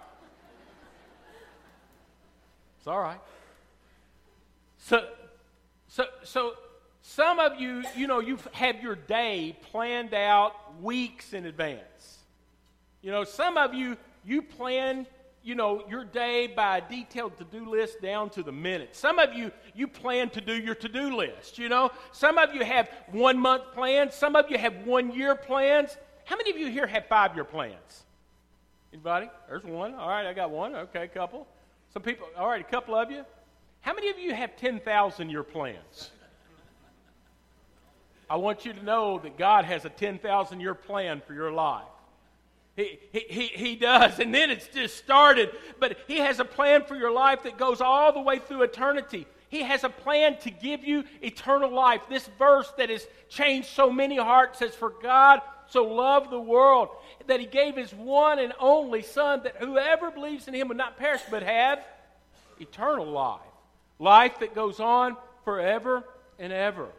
It's 2.79 2.87
all 2.87 2.99
right. 2.99 3.19
So, 4.79 5.07
so, 5.87 6.05
so, 6.23 6.53
Some 7.05 7.37
of 7.37 7.59
you, 7.59 7.83
you 7.97 8.07
know, 8.07 8.21
you 8.21 8.39
have 8.53 8.81
your 8.81 8.95
day 8.95 9.57
planned 9.71 10.13
out 10.13 10.81
weeks 10.81 11.33
in 11.33 11.45
advance. 11.45 12.17
You 13.01 13.11
know, 13.11 13.25
some 13.25 13.57
of 13.57 13.73
you, 13.73 13.97
you 14.23 14.41
plan, 14.41 15.05
you 15.43 15.53
know, 15.53 15.83
your 15.89 16.05
day 16.05 16.47
by 16.47 16.77
a 16.77 16.89
detailed 16.89 17.37
to 17.39 17.43
do 17.43 17.69
list 17.69 18.01
down 18.01 18.29
to 18.31 18.41
the 18.41 18.53
minute. 18.53 18.95
Some 18.95 19.19
of 19.19 19.33
you, 19.33 19.51
you 19.75 19.89
plan 19.89 20.29
to 20.29 20.39
do 20.39 20.53
your 20.53 20.75
to 20.75 20.87
do 20.87 21.15
list. 21.17 21.59
You 21.59 21.67
know, 21.67 21.91
some 22.13 22.37
of 22.37 22.55
you 22.55 22.63
have 22.63 22.89
one 23.11 23.37
month 23.37 23.63
plans, 23.73 24.15
some 24.15 24.37
of 24.37 24.49
you 24.49 24.57
have 24.57 24.85
one 24.85 25.13
year 25.13 25.35
plans. 25.35 25.97
How 26.23 26.37
many 26.37 26.51
of 26.51 26.57
you 26.57 26.67
here 26.67 26.87
have 26.87 27.05
five 27.07 27.35
year 27.35 27.43
plans? 27.43 28.03
Anybody? 28.93 29.29
There's 29.49 29.65
one. 29.65 29.93
All 29.95 30.07
right, 30.07 30.25
I 30.25 30.31
got 30.31 30.51
one. 30.51 30.73
Okay, 30.73 31.03
a 31.03 31.07
couple. 31.09 31.47
Some 31.91 32.01
people, 32.01 32.27
all 32.37 32.47
right, 32.47 32.61
a 32.61 32.71
couple 32.71 32.95
of 32.95 33.11
you. 33.11 33.25
How 33.81 33.93
many 33.93 34.09
of 34.09 34.17
you 34.17 34.33
have 34.33 34.55
10,000 34.55 35.29
year 35.29 35.43
plans? 35.43 36.11
I 38.33 38.37
want 38.37 38.65
you 38.65 38.73
to 38.73 38.83
know 38.83 39.19
that 39.19 39.37
God 39.37 39.63
has 39.65 39.85
a 39.85 39.89
10,000 39.89 40.59
year 40.59 40.73
plan 40.73 41.21
for 41.27 41.35
your 41.35 41.51
life. 41.51 41.85
He, 42.75 42.97
he, 43.11 43.45
he, 43.53 43.75
does. 43.75 44.17
And 44.17 44.33
then 44.33 44.49
it's 44.49 44.67
just 44.69 44.97
started. 44.97 45.51
But 45.79 45.99
He 46.07 46.17
has 46.17 46.39
a 46.39 46.45
plan 46.45 46.83
for 46.83 46.95
your 46.95 47.11
life 47.11 47.43
that 47.43 47.59
goes 47.59 47.79
all 47.79 48.11
the 48.11 48.21
way 48.21 48.39
through 48.39 48.63
eternity. 48.63 49.27
He 49.49 49.61
has 49.61 49.83
a 49.83 49.89
plan 49.89 50.37
to 50.39 50.49
give 50.49 50.83
you 50.83 51.03
eternal 51.21 51.71
life. 51.71 52.01
This 52.09 52.27
verse 52.39 52.73
that 52.79 52.89
has 52.89 53.05
changed 53.29 53.67
so 53.67 53.91
many 53.91 54.17
hearts 54.17 54.57
says, 54.57 54.73
For 54.73 54.89
God 54.89 55.41
so 55.67 55.83
loved 55.83 56.31
the 56.31 56.41
world 56.41 56.89
that 57.27 57.39
He 57.39 57.45
gave 57.45 57.75
His 57.75 57.93
one 57.93 58.39
and 58.39 58.51
only 58.59 59.03
Son, 59.03 59.43
that 59.43 59.57
whoever 59.57 60.09
believes 60.09 60.47
in 60.47 60.55
Him 60.55 60.69
would 60.69 60.77
not 60.77 60.97
perish 60.97 61.21
but 61.29 61.43
have 61.43 61.85
eternal 62.59 63.05
life. 63.05 63.41
Life 63.99 64.39
that 64.39 64.55
goes 64.55 64.79
on 64.79 65.17
forever 65.43 66.03
and 66.39 66.51
ever 66.51 66.89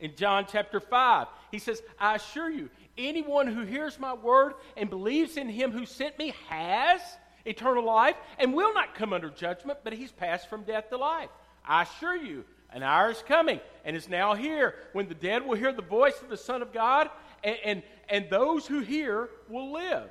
in 0.00 0.14
John 0.16 0.46
chapter 0.50 0.80
5. 0.80 1.26
He 1.50 1.58
says, 1.58 1.82
I 1.98 2.16
assure 2.16 2.50
you, 2.50 2.68
anyone 2.98 3.46
who 3.46 3.62
hears 3.62 3.98
my 3.98 4.14
word 4.14 4.54
and 4.76 4.90
believes 4.90 5.36
in 5.36 5.48
him 5.48 5.72
who 5.72 5.86
sent 5.86 6.18
me 6.18 6.34
has 6.48 7.00
eternal 7.44 7.84
life 7.84 8.16
and 8.38 8.52
will 8.52 8.74
not 8.74 8.94
come 8.94 9.12
under 9.12 9.30
judgment, 9.30 9.78
but 9.84 9.92
he's 9.92 10.12
passed 10.12 10.48
from 10.48 10.64
death 10.64 10.90
to 10.90 10.96
life. 10.96 11.30
I 11.66 11.82
assure 11.82 12.16
you, 12.16 12.44
an 12.70 12.82
hour 12.82 13.10
is 13.10 13.22
coming 13.26 13.60
and 13.84 13.96
is 13.96 14.08
now 14.08 14.34
here 14.34 14.74
when 14.92 15.08
the 15.08 15.14
dead 15.14 15.46
will 15.46 15.56
hear 15.56 15.72
the 15.72 15.82
voice 15.82 16.20
of 16.22 16.28
the 16.28 16.36
Son 16.36 16.62
of 16.62 16.72
God, 16.72 17.08
and, 17.42 17.56
and, 17.64 17.82
and 18.08 18.30
those 18.30 18.66
who 18.66 18.80
hear 18.80 19.30
will 19.48 19.72
live. 19.72 20.10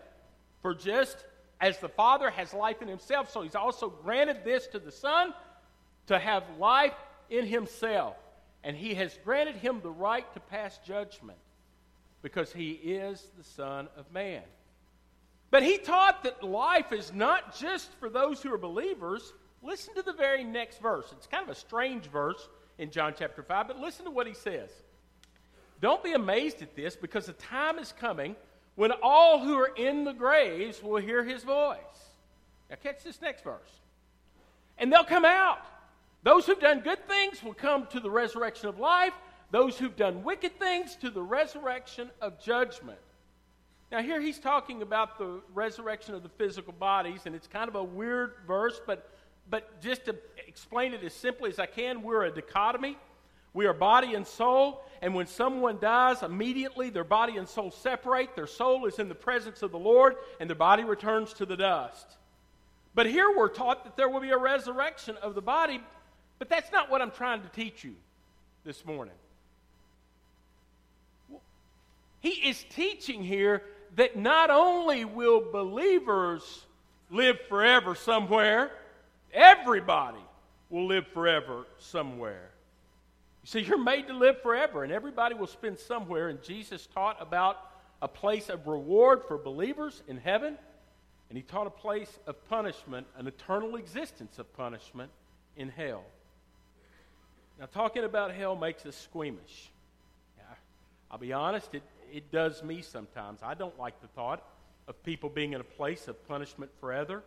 For 0.62 0.74
just 0.74 1.25
as 1.62 1.77
the 1.80 1.89
Father 1.89 2.30
has 2.30 2.54
life 2.54 2.82
in 2.82 2.88
himself, 2.88 3.32
so 3.32 3.42
he's 3.42 3.56
also 3.56 3.89
granted 3.89 4.44
this 4.44 4.68
to 4.68 4.80
the 4.80 4.92
Son 4.92 5.34
to 6.08 6.18
have 6.18 6.44
life 6.58 6.94
in 7.30 7.46
himself 7.46 8.15
and 8.65 8.75
he 8.75 8.95
has 8.95 9.17
granted 9.24 9.55
him 9.55 9.79
the 9.81 9.91
right 9.91 10.31
to 10.34 10.39
pass 10.39 10.79
judgment 10.79 11.38
because 12.24 12.51
he 12.51 12.72
is 12.72 13.24
the 13.38 13.43
Son 13.43 13.88
of 13.95 14.12
Man. 14.12 14.41
But 15.51 15.62
he 15.62 15.77
taught 15.77 16.24
that 16.24 16.43
life 16.43 16.91
is 16.91 17.13
not 17.13 17.55
just 17.57 17.91
for 18.00 18.10
those 18.10 18.41
who 18.41 18.51
are 18.51 18.57
believers. 18.57 19.34
Listen 19.62 19.93
to 19.93 20.01
the 20.01 20.13
very 20.13 20.43
next 20.43 20.81
verse. 20.81 21.05
It's 21.12 21.27
kind 21.27 21.43
of 21.43 21.50
a 21.50 21.55
strange 21.55 22.07
verse 22.07 22.50
in 22.79 22.89
John 22.89 23.13
chapter 23.17 23.43
5, 23.43 23.67
but 23.67 23.79
listen 23.79 24.03
to 24.05 24.12
what 24.12 24.25
he 24.25 24.34
says. 24.34 24.72
Don't 25.79 26.03
be 26.03 26.13
amazed 26.13 26.63
at 26.63 26.75
this 26.75 26.95
because 26.95 27.27
the 27.27 27.34
time 27.34 27.77
is 27.77 27.93
coming 28.00 28.36
when 28.74 28.91
all 29.03 29.39
who 29.39 29.55
are 29.60 29.72
in 29.75 30.03
the 30.03 30.13
graves 30.13 30.81
will 30.81 31.00
hear 31.00 31.24
his 31.24 31.43
voice. 31.43 31.77
Now, 32.72 32.77
catch 32.81 33.03
this 33.03 33.22
next 33.22 33.43
verse. 33.43 33.72
And 34.79 34.91
they'll 34.91 35.03
come 35.03 35.25
out. 35.25 35.60
Those 36.25 36.48
who've 36.48 36.60
done 36.60 36.79
good 36.79 37.08
things 37.08 37.44
will 37.44 37.53
come 37.53 37.86
to 37.91 38.00
the 38.00 38.10
resurrection 38.10 38.67
of 38.67 38.79
life. 38.79 39.13
Those 39.51 39.77
who've 39.77 39.96
done 39.96 40.24
wicked 40.24 40.58
things 40.58 40.96
to 40.98 41.12
the 41.12 41.22
resurrection 41.22 42.10
of 42.20 42.41
judgment. 42.41 42.98
Now, 43.91 44.01
here 44.01 44.20
he's 44.20 44.39
talking 44.39 44.82
about 44.82 45.20
the 45.20 45.39
resurrection 45.53 46.15
of 46.15 46.24
the 46.24 46.29
physical 46.29 46.74
bodies, 46.74 47.22
and 47.27 47.36
it's 47.36 47.46
kind 47.46 47.70
of 47.70 47.75
a 47.75 47.84
weird 47.84 48.34
verse, 48.48 48.82
but, 48.88 49.08
but 49.51 49.79
just 49.84 50.05
to 50.05 50.15
explain 50.48 50.96
it 50.96 51.03
as 51.03 51.13
simply 51.13 51.51
as 51.51 51.60
I 51.60 51.67
can, 51.67 52.01
we're 52.01 52.24
a 52.24 52.32
dichotomy. 52.32 52.98
We 53.53 53.67
are 53.67 53.74
body 53.74 54.15
and 54.15 54.25
soul, 54.25 54.84
and 55.03 55.13
when 55.13 55.27
someone 55.27 55.77
dies, 55.79 56.24
immediately 56.24 56.89
their 56.89 57.03
body 57.03 57.38
and 57.38 57.48
soul 57.48 57.70
separate. 57.70 58.36
Their 58.36 58.48
soul 58.48 58.88
is 58.88 58.98
in 58.98 59.10
the 59.10 59.15
presence 59.15 59.62
of 59.62 59.72
the 59.72 59.77
Lord, 59.77 60.15
and 60.39 60.50
their 60.50 60.58
body 60.58 60.84
returns 60.86 61.34
to 61.34 61.46
the 61.46 61.55
dust. 61.55 62.17
But 62.96 63.05
here 63.05 63.32
we're 63.38 63.50
taught 63.50 63.84
that 63.84 63.96
there 63.96 64.10
will 64.10 64.22
be 64.22 64.32
a 64.32 64.38
resurrection 64.38 65.17
of 65.17 65.36
the 65.36 65.41
body, 65.44 65.82
but 66.39 66.50
that's 66.50 66.72
not 66.72 66.89
what 66.89 67.01
I'm 67.01 67.12
trying 67.12 67.42
to 67.42 67.50
teach 67.50 67.84
you 67.84 67.96
this 68.63 68.86
morning. 68.86 69.13
He 72.20 72.50
is 72.50 72.65
teaching 72.70 73.24
here 73.24 73.62
that 73.96 74.18
not 74.18 74.50
only 74.50 75.06
will 75.06 75.51
believers 75.51 76.65
live 77.10 77.38
forever 77.48 77.96
somewhere, 77.96 78.72
everybody 79.32 80.18
will 80.70 80.88
live 80.88 81.06
forever 81.13 81.65
somewhere. 81.77 82.50
You 83.44 83.48
see, 83.48 83.60
you're 83.62 83.77
made 83.77 84.08
to 84.08 84.13
live 84.13 84.42
forever, 84.42 84.84
and 84.84 84.92
everybody 84.92 85.36
will 85.36 85.48
spend 85.48 85.77
somewhere. 85.77 86.30
And 86.30 86.42
Jesus 86.42 86.88
taught 86.88 87.22
about 87.22 87.58
a 88.01 88.08
place 88.08 88.50
of 88.50 88.65
reward 88.65 89.22
for 89.27 89.38
believers 89.38 90.01
in 90.08 90.18
heaven, 90.18 90.58
and 91.30 91.38
he 91.38 91.44
taught 91.44 91.68
a 91.68 91.72
place 91.72 92.20
of 92.25 92.44
punishment, 92.50 93.06
an 93.18 93.27
eternal 93.27 93.75
existence 93.75 94.39
of 94.39 94.51
punishment 94.58 95.12
in 95.56 95.70
hell. 95.70 96.04
Now, 97.59 97.67
talking 97.67 98.03
about 98.03 98.33
hell 98.33 98.55
makes 98.55 98.85
us 98.85 98.95
squeamish. 98.95 99.71
I'll 101.09 101.17
be 101.17 101.33
honest, 101.33 101.74
it, 101.74 101.83
it 102.12 102.31
does 102.31 102.63
me 102.63 102.81
sometimes. 102.81 103.39
I 103.41 103.53
don't 103.53 103.77
like 103.79 104.01
the 104.01 104.07
thought 104.07 104.43
of 104.88 105.01
people 105.03 105.29
being 105.29 105.53
in 105.53 105.62
a 105.62 105.65
place 105.65 106.07
of 106.07 106.27
punishment 106.27 106.71
forever. 106.79 107.24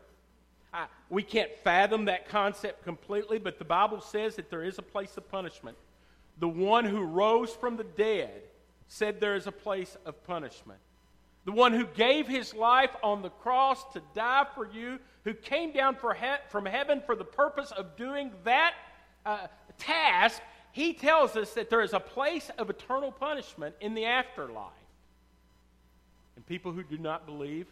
I, 0.74 0.86
we 1.08 1.22
can't 1.22 1.50
fathom 1.64 2.04
that 2.06 2.28
concept 2.28 2.84
completely, 2.84 3.38
but 3.38 3.58
the 3.58 3.64
Bible 3.64 4.00
says 4.00 4.36
that 4.36 4.50
there 4.50 4.62
is 4.62 4.78
a 4.78 4.82
place 4.82 5.16
of 5.16 5.30
punishment. 5.30 5.76
The 6.38 6.48
one 6.48 6.84
who 6.84 7.02
rose 7.02 7.50
from 7.52 7.76
the 7.76 7.84
dead 7.84 8.42
said 8.88 9.20
there 9.20 9.36
is 9.36 9.46
a 9.46 9.52
place 9.52 9.96
of 10.04 10.22
punishment. 10.26 10.80
The 11.46 11.52
one 11.52 11.72
who 11.72 11.86
gave 11.86 12.28
his 12.28 12.52
life 12.52 12.94
on 13.02 13.22
the 13.22 13.30
cross 13.30 13.82
to 13.94 14.02
die 14.14 14.46
for 14.54 14.68
you, 14.70 14.98
who 15.24 15.32
came 15.32 15.72
down 15.72 15.94
he- 15.94 16.50
from 16.50 16.66
heaven 16.66 17.02
for 17.06 17.16
the 17.16 17.24
purpose 17.24 17.70
of 17.70 17.96
doing 17.96 18.32
that 18.44 18.74
uh, 19.24 19.46
task, 19.78 20.40
he 20.72 20.92
tells 20.92 21.36
us 21.36 21.54
that 21.54 21.70
there 21.70 21.82
is 21.82 21.92
a 21.92 22.00
place 22.00 22.50
of 22.58 22.70
eternal 22.70 23.12
punishment 23.12 23.74
in 23.80 23.94
the 23.94 24.04
afterlife. 24.04 24.72
And 26.36 26.46
people 26.46 26.72
who 26.72 26.82
do 26.82 26.98
not 26.98 27.26
believe 27.26 27.66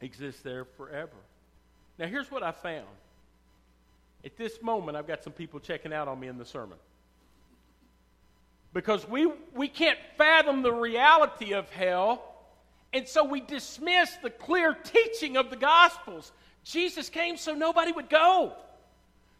exist 0.00 0.42
there 0.42 0.64
forever. 0.64 1.12
Now, 1.98 2.06
here's 2.06 2.30
what 2.30 2.42
I 2.42 2.52
found. 2.52 2.86
At 4.24 4.36
this 4.36 4.62
moment, 4.62 4.96
I've 4.96 5.06
got 5.06 5.22
some 5.22 5.32
people 5.32 5.60
checking 5.60 5.92
out 5.92 6.08
on 6.08 6.18
me 6.18 6.28
in 6.28 6.38
the 6.38 6.44
sermon. 6.44 6.78
Because 8.72 9.06
we, 9.08 9.30
we 9.54 9.68
can't 9.68 9.98
fathom 10.16 10.62
the 10.62 10.72
reality 10.72 11.52
of 11.52 11.68
hell, 11.70 12.22
and 12.92 13.06
so 13.06 13.24
we 13.24 13.40
dismiss 13.40 14.10
the 14.22 14.30
clear 14.30 14.74
teaching 14.74 15.36
of 15.36 15.50
the 15.50 15.56
Gospels. 15.56 16.32
Jesus 16.64 17.08
came 17.08 17.36
so 17.36 17.54
nobody 17.54 17.92
would 17.92 18.08
go. 18.08 18.54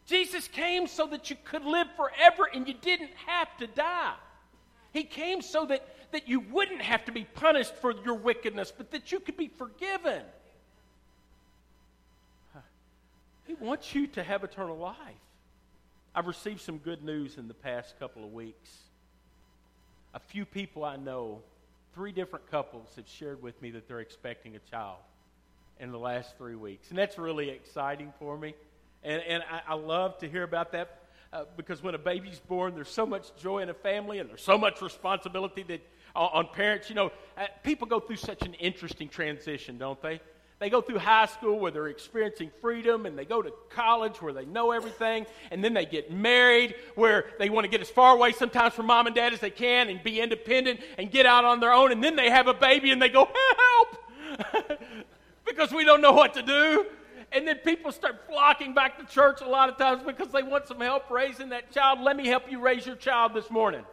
Jesus 0.07 0.49
came 0.49 0.87
so 0.87 1.07
that 1.07 1.31
you 1.31 1.37
could 1.45 1.65
live 1.65 1.87
forever 1.97 2.49
and 2.53 2.67
you 2.67 2.75
didn't 2.75 3.13
have 3.27 3.57
to 3.59 3.67
die. 3.67 4.15
He 4.93 5.05
came 5.05 5.41
so 5.41 5.65
that, 5.67 5.87
that 6.13 6.29
you 6.29 6.41
wouldn't 6.41 6.83
have 6.83 7.05
to 7.07 7.13
be 7.13 7.25
punished 7.25 7.75
for 7.77 7.93
your 8.05 8.15
wickedness, 8.15 8.73
but 8.77 8.91
that 8.91 9.13
you 9.13 9.21
could 9.21 9.37
be 9.37 9.49
forgiven. 9.49 10.23
He 13.47 13.55
wants 13.55 13.95
you 13.95 14.07
to 14.09 14.23
have 14.23 14.45
eternal 14.45 14.77
life. 14.77 14.97
I've 16.15 16.27
received 16.27 16.61
some 16.61 16.79
good 16.79 17.03
news 17.03 17.39
in 17.39 17.49
the 17.49 17.55
past 17.55 17.99
couple 17.99 18.25
of 18.25 18.33
weeks. 18.33 18.71
A 20.15 20.19
few 20.19 20.45
people 20.45 20.85
I 20.85 20.97
know, 20.97 21.41
three 21.95 22.13
different 22.13 22.51
couples, 22.51 22.93
have 22.97 23.09
shared 23.09 23.43
with 23.43 23.61
me 23.63 23.71
that 23.71 23.89
they're 23.89 24.01
expecting 24.01 24.57
a 24.57 24.59
child 24.71 24.99
in 25.81 25.91
the 25.91 25.99
last 25.99 26.37
three 26.37 26.55
weeks. 26.55 26.91
And 26.91 26.99
that's 26.99 27.19
really 27.19 27.49
exciting 27.49 28.13
for 28.19 28.37
me. 28.37 28.55
And, 29.03 29.23
and 29.23 29.43
I, 29.51 29.73
I 29.73 29.75
love 29.75 30.19
to 30.19 30.29
hear 30.29 30.43
about 30.43 30.73
that 30.73 30.99
uh, 31.33 31.45
because 31.57 31.83
when 31.83 31.95
a 31.95 31.99
baby's 31.99 32.39
born, 32.39 32.75
there's 32.75 32.91
so 32.91 33.07
much 33.07 33.35
joy 33.37 33.61
in 33.61 33.71
a 33.71 33.75
family 33.75 34.19
and 34.19 34.29
there's 34.29 34.43
so 34.43 34.59
much 34.59 34.83
responsibility 34.83 35.63
that 35.65 35.81
uh, 36.15 36.27
on 36.33 36.49
parents. 36.53 36.89
You 36.89 36.95
know, 36.95 37.13
uh, 37.37 37.47
people 37.63 37.87
go 37.87 38.01
through 38.01 38.17
such 38.17 38.43
an 38.43 38.55
interesting 38.55 39.09
transition, 39.09 39.79
don't 39.79 40.01
they? 40.03 40.21
They 40.59 40.71
go 40.71 40.81
through 40.81 40.99
high 40.99 41.27
school 41.27 41.59
where 41.59 41.73
they're 41.73 41.89
experiencing 41.89 42.53
freedom, 42.61 43.05
and 43.05 43.19
they 43.19 43.25
go 43.25 43.43
to 43.43 43.53
college 43.71 44.23
where 44.23 44.33
they 44.33 44.45
know 44.45 44.71
everything, 44.71 45.27
and 45.51 45.65
then 45.65 45.75
they 45.75 45.85
get 45.85 46.13
married 46.13 46.77
where 46.95 47.25
they 47.41 47.51
want 47.51 47.65
to 47.65 47.69
get 47.69 47.81
as 47.81 47.91
far 47.91 48.15
away 48.15 48.31
sometimes 48.31 48.73
from 48.73 48.87
mom 48.87 49.09
and 49.09 49.17
dad 49.17 49.33
as 49.33 49.41
they 49.41 49.51
can 49.51 49.89
and 49.89 50.05
be 50.05 50.21
independent 50.21 50.79
and 50.99 51.11
get 51.11 51.27
out 51.27 51.45
on 51.45 51.59
their 51.59 51.73
own, 51.73 51.91
and 51.91 52.05
then 52.05 52.15
they 52.15 52.31
have 52.31 52.47
a 52.47 52.55
baby 52.55 52.93
and 52.93 53.03
they 53.03 53.09
go, 53.09 53.29
Help! 53.59 54.79
because 55.45 55.73
we 55.73 55.85
don't 55.85 56.01
know 56.01 56.13
what 56.13 56.35
to 56.35 56.43
do 56.43 56.87
And 57.33 57.49
then 57.49 57.57
people 57.57 57.93
start 57.93 58.27
flocking 58.29 58.75
back 58.75 58.99
to 58.99 59.07
church 59.13 59.41
a 59.41 59.49
lot 59.49 59.71
of 59.71 59.79
times 59.79 60.03
because 60.05 60.29
they 60.29 60.43
want 60.43 60.67
some 60.67 60.81
help 60.81 61.11
raising 61.11 61.49
that 61.49 61.73
child. 61.73 62.01
Let 62.01 62.17
me 62.17 62.27
help 62.27 62.51
you 62.51 62.61
raise 62.61 62.87
your 62.87 62.97
child 62.97 63.33
this 63.35 63.51
morning. 63.51 63.85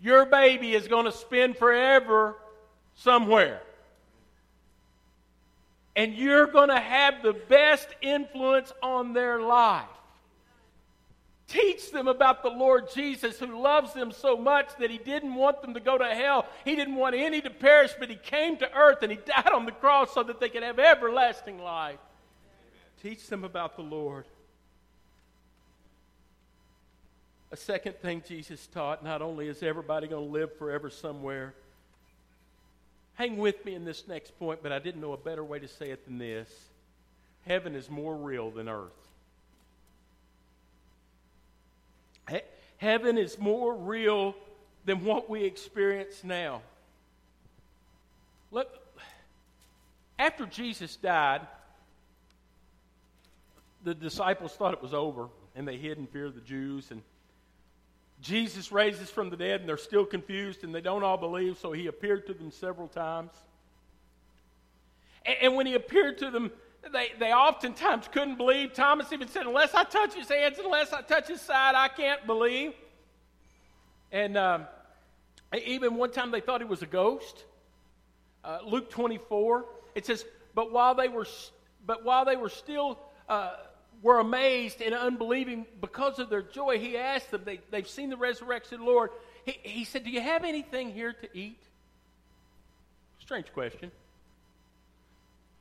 Your 0.00 0.26
baby 0.26 0.74
is 0.74 0.88
going 0.88 1.04
to 1.04 1.12
spend 1.12 1.56
forever 1.56 2.36
somewhere. 2.96 3.62
And 5.94 6.14
you're 6.14 6.46
going 6.46 6.68
to 6.68 6.78
have 6.78 7.22
the 7.22 7.32
best 7.32 7.88
influence 8.02 8.72
on 8.82 9.12
their 9.12 9.40
life. 9.40 9.84
Teach 11.48 11.92
them 11.92 12.08
about 12.08 12.42
the 12.42 12.50
Lord 12.50 12.90
Jesus 12.92 13.38
who 13.38 13.62
loves 13.62 13.92
them 13.92 14.10
so 14.10 14.36
much 14.36 14.68
that 14.80 14.90
he 14.90 14.98
didn't 14.98 15.34
want 15.34 15.62
them 15.62 15.74
to 15.74 15.80
go 15.80 15.96
to 15.96 16.04
hell. 16.04 16.46
He 16.64 16.74
didn't 16.74 16.96
want 16.96 17.14
any 17.14 17.40
to 17.40 17.50
perish, 17.50 17.92
but 17.98 18.10
he 18.10 18.16
came 18.16 18.56
to 18.56 18.72
earth 18.76 19.02
and 19.02 19.12
he 19.12 19.18
died 19.18 19.52
on 19.52 19.64
the 19.64 19.72
cross 19.72 20.12
so 20.12 20.24
that 20.24 20.40
they 20.40 20.48
could 20.48 20.64
have 20.64 20.80
everlasting 20.80 21.60
life. 21.62 22.00
Teach 23.00 23.28
them 23.28 23.44
about 23.44 23.76
the 23.76 23.82
Lord. 23.82 24.24
A 27.52 27.56
second 27.56 27.96
thing 27.98 28.24
Jesus 28.26 28.66
taught 28.66 29.04
not 29.04 29.22
only 29.22 29.46
is 29.46 29.62
everybody 29.62 30.08
going 30.08 30.26
to 30.26 30.32
live 30.32 30.58
forever 30.58 30.90
somewhere, 30.90 31.54
hang 33.14 33.36
with 33.36 33.64
me 33.64 33.74
in 33.74 33.84
this 33.84 34.08
next 34.08 34.36
point, 34.38 34.64
but 34.64 34.72
I 34.72 34.80
didn't 34.80 35.00
know 35.00 35.12
a 35.12 35.16
better 35.16 35.44
way 35.44 35.60
to 35.60 35.68
say 35.68 35.90
it 35.90 36.04
than 36.06 36.18
this 36.18 36.50
heaven 37.46 37.76
is 37.76 37.88
more 37.88 38.16
real 38.16 38.50
than 38.50 38.68
earth. 38.68 38.90
He- 42.28 42.40
heaven 42.78 43.18
is 43.18 43.38
more 43.38 43.74
real 43.74 44.34
than 44.84 45.04
what 45.04 45.28
we 45.28 45.44
experience 45.44 46.22
now. 46.24 46.62
Look, 48.50 48.68
after 50.18 50.46
Jesus 50.46 50.96
died, 50.96 51.46
the 53.82 53.94
disciples 53.94 54.52
thought 54.52 54.74
it 54.74 54.82
was 54.82 54.94
over, 54.94 55.28
and 55.54 55.66
they 55.66 55.76
hid 55.76 55.98
in 55.98 56.06
fear 56.06 56.26
of 56.26 56.34
the 56.34 56.40
Jews. 56.40 56.90
And 56.90 57.02
Jesus 58.20 58.72
raises 58.72 59.10
from 59.10 59.30
the 59.30 59.36
dead, 59.36 59.60
and 59.60 59.68
they're 59.68 59.76
still 59.76 60.04
confused, 60.04 60.64
and 60.64 60.74
they 60.74 60.80
don't 60.80 61.02
all 61.02 61.16
believe, 61.16 61.58
so 61.58 61.72
he 61.72 61.86
appeared 61.86 62.26
to 62.26 62.34
them 62.34 62.50
several 62.50 62.88
times. 62.88 63.30
And, 65.24 65.36
and 65.42 65.56
when 65.56 65.66
he 65.66 65.74
appeared 65.74 66.18
to 66.18 66.30
them, 66.30 66.50
they, 66.92 67.12
they 67.18 67.32
oftentimes 67.32 68.08
couldn't 68.08 68.36
believe. 68.36 68.72
Thomas 68.72 69.12
even 69.12 69.28
said, 69.28 69.46
Unless 69.46 69.74
I 69.74 69.84
touch 69.84 70.14
his 70.14 70.28
hands, 70.28 70.58
unless 70.62 70.92
I 70.92 71.02
touch 71.02 71.28
his 71.28 71.40
side, 71.40 71.74
I 71.74 71.88
can't 71.88 72.26
believe. 72.26 72.72
And 74.12 74.36
um, 74.36 74.66
even 75.64 75.96
one 75.96 76.10
time 76.12 76.30
they 76.30 76.40
thought 76.40 76.60
he 76.60 76.66
was 76.66 76.82
a 76.82 76.86
ghost. 76.86 77.44
Uh, 78.44 78.58
Luke 78.64 78.90
24, 78.90 79.64
it 79.94 80.06
says, 80.06 80.24
But 80.54 80.72
while 80.72 80.94
they 80.94 81.08
were, 81.08 81.26
but 81.84 82.04
while 82.04 82.24
they 82.24 82.36
were 82.36 82.48
still 82.48 82.98
uh, 83.28 83.54
were 84.02 84.18
amazed 84.18 84.80
and 84.80 84.94
unbelieving 84.94 85.66
because 85.80 86.18
of 86.18 86.30
their 86.30 86.42
joy, 86.42 86.78
he 86.78 86.96
asked 86.96 87.30
them, 87.30 87.42
they, 87.44 87.60
They've 87.70 87.88
seen 87.88 88.10
the 88.10 88.16
resurrection 88.16 88.84
Lord. 88.84 89.10
He, 89.44 89.58
he 89.62 89.84
said, 89.84 90.04
Do 90.04 90.10
you 90.10 90.20
have 90.20 90.44
anything 90.44 90.92
here 90.92 91.12
to 91.12 91.28
eat? 91.36 91.62
Strange 93.18 93.52
question. 93.52 93.90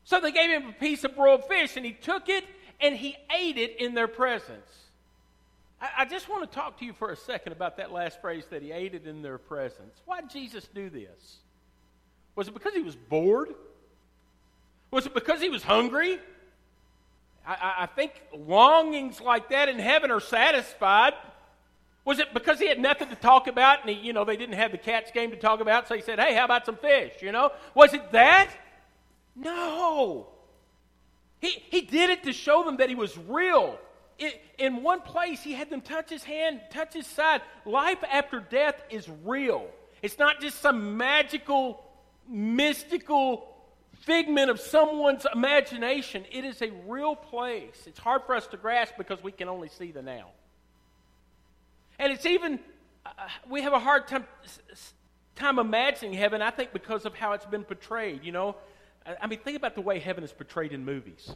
So 0.05 0.21
they 0.21 0.31
gave 0.31 0.50
him 0.50 0.69
a 0.69 0.74
piece 0.74 1.03
of 1.03 1.15
broiled 1.15 1.45
fish, 1.45 1.75
and 1.75 1.85
he 1.85 1.91
took 1.91 2.29
it 2.29 2.45
and 2.79 2.95
he 2.95 3.17
ate 3.35 3.57
it 3.57 3.77
in 3.79 3.93
their 3.93 4.07
presence. 4.07 4.69
I, 5.81 5.89
I, 6.00 6.05
just 6.05 6.29
want 6.29 6.50
to 6.50 6.55
talk 6.55 6.79
to 6.79 6.85
you 6.85 6.93
for 6.93 7.12
a 7.12 7.15
second 7.15 7.53
about 7.53 7.77
that 7.77 7.91
last 7.91 8.21
phrase 8.21 8.45
that 8.50 8.62
he 8.62 8.71
ate 8.71 8.93
it 8.93 9.07
in 9.07 9.21
their 9.21 9.38
presence. 9.38 10.01
Why 10.05 10.21
did 10.21 10.29
Jesus 10.29 10.67
do 10.74 10.89
this? 10.89 11.38
Was 12.35 12.47
it 12.47 12.53
because 12.53 12.74
he 12.74 12.81
was 12.81 12.95
bored? 12.95 13.50
Was 14.91 15.05
it 15.05 15.13
because 15.13 15.41
he 15.41 15.50
was 15.50 15.63
hungry? 15.63 16.19
I, 17.47 17.74
I 17.79 17.85
think 17.85 18.12
longings 18.33 19.21
like 19.21 19.50
that 19.50 19.69
in 19.69 19.79
heaven 19.79 20.12
are 20.12 20.19
satisfied. 20.19 21.13
Was 22.03 22.19
it 22.19 22.33
because 22.33 22.59
he 22.59 22.67
had 22.67 22.79
nothing 22.79 23.09
to 23.09 23.15
talk 23.15 23.47
about 23.47 23.81
and 23.81 23.89
he, 23.89 24.05
you 24.05 24.13
know 24.13 24.25
they 24.25 24.38
didn't 24.38 24.55
have 24.55 24.71
the 24.71 24.77
catch 24.77 25.13
game 25.13 25.31
to 25.31 25.38
talk 25.38 25.59
about, 25.59 25.88
so 25.88 25.95
he 25.95 26.01
said, 26.01 26.19
"Hey, 26.19 26.35
how 26.35 26.45
about 26.45 26.65
some 26.65 26.75
fish?" 26.75 27.13
You 27.21 27.31
know, 27.31 27.51
was 27.74 27.93
it 27.93 28.12
that? 28.12 28.50
No. 29.36 30.28
He, 31.41 31.50
he 31.69 31.82
did 31.82 32.10
it 32.10 32.24
to 32.24 32.34
show 32.34 32.63
them 32.63 32.78
that 32.78 32.89
he 32.89 32.95
was 32.95 33.17
real. 33.17 33.78
It, 34.17 34.41
in 34.58 34.82
one 34.82 35.02
place, 35.02 35.41
he 35.41 35.54
had 35.54 35.69
them 35.69 35.82
touch 35.82 36.10
his 36.10 36.24
hand, 36.24 36.62
touch 36.69 36.93
his 36.93 37.06
side. 37.06 37.41
Life 37.65 38.04
after 38.10 38.39
death 38.39 38.82
is 38.89 39.10
real. 39.24 39.67
It's 40.02 40.17
not 40.17 40.39
just 40.39 40.62
some 40.62 40.98
magical, 40.98 41.84
mystical 42.28 43.48
figment 44.02 44.50
of 44.50 44.60
someone's 44.60 45.26
imagination. 45.34 46.26
It 46.32 46.45
is 46.45 46.62
a 46.62 46.71
real 46.88 47.15
place. 47.15 47.84
It's 47.86 48.00
hard 48.00 48.24
for 48.26 48.36
us 48.36 48.48
to 48.48 48.58
grasp 48.58 48.93
because 48.98 49.21
we 49.21 49.32
can 49.32 49.50
only 49.50 49.69
see 49.69 49.91
the 49.91 50.02
now. 50.02 50.30
And 52.00 52.12
it's 52.12 52.26
even, 52.26 52.60
uh, 53.06 53.10
we 53.50 53.62
have 53.62 53.74
a 53.74 53.80
hard 53.80 54.08
time, 54.08 54.26
time 55.36 55.60
imagining 55.60 56.13
heaven, 56.13 56.41
I 56.41 56.52
think, 56.52 56.71
because 56.71 57.06
of 57.06 57.15
how 57.15 57.34
it's 57.34 57.45
been 57.45 57.63
portrayed. 57.63 58.24
You 58.24 58.32
know, 58.32 58.56
I 59.22 59.28
mean, 59.28 59.39
think 59.39 59.58
about 59.58 59.76
the 59.76 59.82
way 59.82 60.00
heaven 60.00 60.24
is 60.24 60.32
portrayed 60.32 60.74
in 60.74 60.84
movies. 60.84 61.36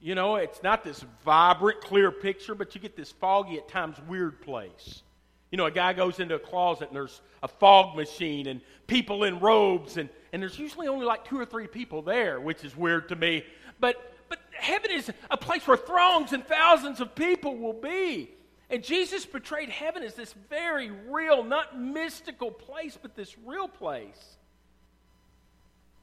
You 0.00 0.14
know, 0.14 0.36
it's 0.36 0.62
not 0.62 0.84
this 0.84 1.04
vibrant, 1.24 1.80
clear 1.80 2.10
picture, 2.10 2.54
but 2.54 2.74
you 2.74 2.80
get 2.80 2.96
this 2.96 3.12
foggy, 3.12 3.56
at 3.58 3.68
times 3.68 3.96
weird 4.08 4.40
place. 4.40 5.02
You 5.50 5.58
know, 5.58 5.66
a 5.66 5.70
guy 5.70 5.92
goes 5.92 6.18
into 6.18 6.34
a 6.34 6.38
closet 6.38 6.88
and 6.88 6.96
there's 6.96 7.20
a 7.42 7.48
fog 7.48 7.96
machine 7.96 8.46
and 8.46 8.60
people 8.86 9.24
in 9.24 9.38
robes, 9.40 9.96
and, 9.96 10.08
and 10.32 10.42
there's 10.42 10.58
usually 10.58 10.88
only 10.88 11.06
like 11.06 11.24
two 11.24 11.38
or 11.38 11.46
three 11.46 11.66
people 11.66 12.02
there, 12.02 12.40
which 12.40 12.64
is 12.64 12.76
weird 12.76 13.08
to 13.10 13.16
me. 13.16 13.44
But, 13.78 13.96
but 14.28 14.38
heaven 14.52 14.90
is 14.90 15.10
a 15.30 15.36
place 15.36 15.66
where 15.66 15.76
throngs 15.76 16.32
and 16.32 16.46
thousands 16.46 17.00
of 17.00 17.14
people 17.14 17.56
will 17.56 17.74
be. 17.74 18.30
And 18.68 18.82
Jesus 18.82 19.24
portrayed 19.24 19.68
heaven 19.68 20.02
as 20.02 20.14
this 20.14 20.34
very 20.50 20.90
real, 20.90 21.44
not 21.44 21.78
mystical 21.78 22.50
place, 22.50 22.98
but 23.00 23.14
this 23.14 23.36
real 23.46 23.68
place 23.68 24.36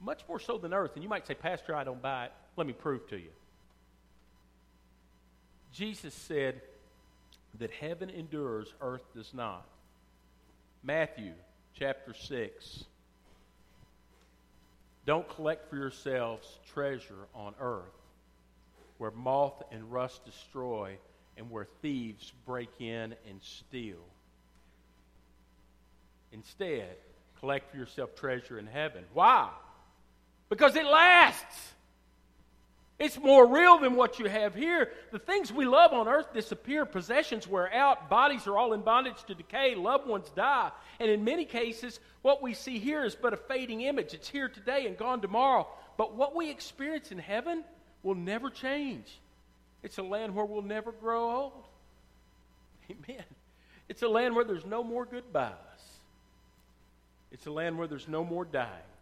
much 0.04 0.22
more 0.28 0.38
so 0.38 0.58
than 0.58 0.74
earth. 0.74 0.92
And 0.94 1.02
you 1.02 1.08
might 1.08 1.26
say, 1.26 1.34
Pastor, 1.34 1.74
I 1.74 1.84
don't 1.84 2.02
buy 2.02 2.26
it. 2.26 2.32
Let 2.56 2.66
me 2.66 2.72
prove 2.72 3.08
to 3.08 3.16
you. 3.16 3.30
Jesus 5.72 6.14
said 6.14 6.60
that 7.58 7.70
heaven 7.70 8.10
endures, 8.10 8.72
earth 8.80 9.02
does 9.14 9.32
not. 9.34 9.64
Matthew 10.82 11.32
chapter 11.76 12.14
6. 12.14 12.84
Don't 15.06 15.28
collect 15.28 15.68
for 15.68 15.76
yourselves 15.76 16.46
treasure 16.72 17.26
on 17.34 17.54
earth 17.60 17.84
where 18.98 19.10
moth 19.10 19.62
and 19.70 19.92
rust 19.92 20.24
destroy 20.24 20.96
and 21.36 21.50
where 21.50 21.66
thieves 21.82 22.32
break 22.46 22.70
in 22.78 23.14
and 23.28 23.42
steal. 23.42 24.04
Instead, 26.32 26.96
collect 27.40 27.70
for 27.70 27.76
yourself 27.76 28.14
treasure 28.14 28.58
in 28.58 28.66
heaven. 28.66 29.04
Why? 29.12 29.50
Because 30.54 30.76
it 30.76 30.86
lasts. 30.86 31.72
It's 32.96 33.18
more 33.18 33.44
real 33.44 33.78
than 33.78 33.96
what 33.96 34.20
you 34.20 34.26
have 34.26 34.54
here. 34.54 34.92
The 35.10 35.18
things 35.18 35.52
we 35.52 35.64
love 35.64 35.92
on 35.92 36.06
earth 36.06 36.32
disappear, 36.32 36.86
possessions 36.86 37.48
wear 37.48 37.72
out, 37.74 38.08
bodies 38.08 38.46
are 38.46 38.56
all 38.56 38.72
in 38.72 38.82
bondage 38.82 39.20
to 39.24 39.34
decay, 39.34 39.74
loved 39.74 40.06
ones 40.06 40.30
die. 40.36 40.70
And 41.00 41.10
in 41.10 41.24
many 41.24 41.44
cases, 41.44 41.98
what 42.22 42.40
we 42.40 42.54
see 42.54 42.78
here 42.78 43.04
is 43.04 43.16
but 43.16 43.32
a 43.32 43.36
fading 43.36 43.80
image. 43.80 44.14
It's 44.14 44.28
here 44.28 44.48
today 44.48 44.86
and 44.86 44.96
gone 44.96 45.20
tomorrow. 45.20 45.66
But 45.96 46.14
what 46.14 46.36
we 46.36 46.52
experience 46.52 47.10
in 47.10 47.18
heaven 47.18 47.64
will 48.04 48.14
never 48.14 48.48
change. 48.48 49.18
It's 49.82 49.98
a 49.98 50.04
land 50.04 50.36
where 50.36 50.44
we'll 50.44 50.62
never 50.62 50.92
grow 50.92 51.32
old. 51.32 51.64
Amen. 52.90 53.24
It's 53.88 54.02
a 54.02 54.08
land 54.08 54.36
where 54.36 54.44
there's 54.44 54.64
no 54.64 54.84
more 54.84 55.04
goodbyes. 55.04 55.50
It's 57.32 57.46
a 57.46 57.50
land 57.50 57.76
where 57.76 57.88
there's 57.88 58.06
no 58.06 58.22
more 58.24 58.44
dying. 58.44 58.93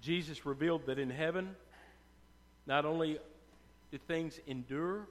Jesus 0.00 0.46
revealed 0.46 0.86
that 0.86 0.98
in 0.98 1.10
heaven, 1.10 1.54
not 2.66 2.84
only 2.84 3.18
do 3.90 3.98
things 4.06 4.38
endure, 4.46 5.06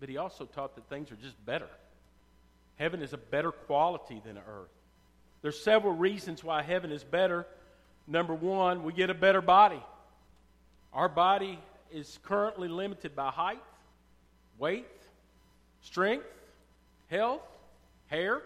but 0.00 0.08
he 0.08 0.16
also 0.16 0.44
taught 0.44 0.74
that 0.74 0.88
things 0.88 1.10
are 1.10 1.16
just 1.16 1.44
better. 1.46 1.68
Heaven 2.76 3.02
is 3.02 3.12
a 3.12 3.18
better 3.18 3.52
quality 3.52 4.20
than 4.24 4.36
earth. 4.36 4.68
There's 5.42 5.58
several 5.62 5.94
reasons 5.94 6.42
why 6.42 6.62
heaven 6.62 6.90
is 6.92 7.04
better. 7.04 7.46
Number 8.06 8.34
one, 8.34 8.84
we 8.84 8.92
get 8.92 9.10
a 9.10 9.14
better 9.14 9.40
body. 9.40 9.82
Our 10.92 11.08
body 11.08 11.58
is 11.92 12.18
currently 12.24 12.68
limited 12.68 13.14
by 13.14 13.30
height, 13.30 13.62
weight, 14.58 14.86
strength, 15.82 16.26
health, 17.08 17.42
hair. 18.08 18.42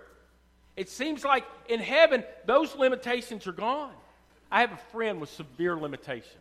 It 0.76 0.88
seems 0.88 1.24
like 1.24 1.44
in 1.68 1.80
heaven, 1.80 2.24
those 2.46 2.74
limitations 2.76 3.46
are 3.46 3.52
gone. 3.52 3.92
I 4.50 4.60
have 4.60 4.72
a 4.72 4.80
friend 4.92 5.20
with 5.20 5.30
severe 5.30 5.76
limitations. 5.76 6.34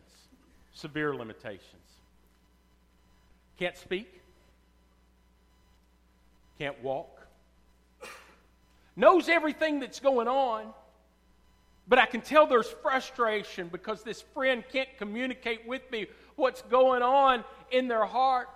Severe 0.74 1.14
limitations. 1.16 1.62
Can't 3.58 3.78
speak. 3.78 4.22
Can't 6.58 6.82
walk. 6.82 7.28
Knows 8.96 9.30
everything 9.30 9.80
that's 9.80 10.00
going 10.00 10.28
on, 10.28 10.74
But 11.90 11.98
I 11.98 12.06
can 12.06 12.22
tell 12.22 12.46
there's 12.46 12.70
frustration 12.70 13.68
because 13.68 14.04
this 14.04 14.22
friend 14.22 14.64
can't 14.72 14.90
communicate 15.00 15.68
with 15.68 15.82
me 15.92 16.06
what's 16.36 16.62
going 16.62 17.02
on 17.02 17.44
in 17.72 17.88
their 17.88 18.06
heart. 18.06 18.48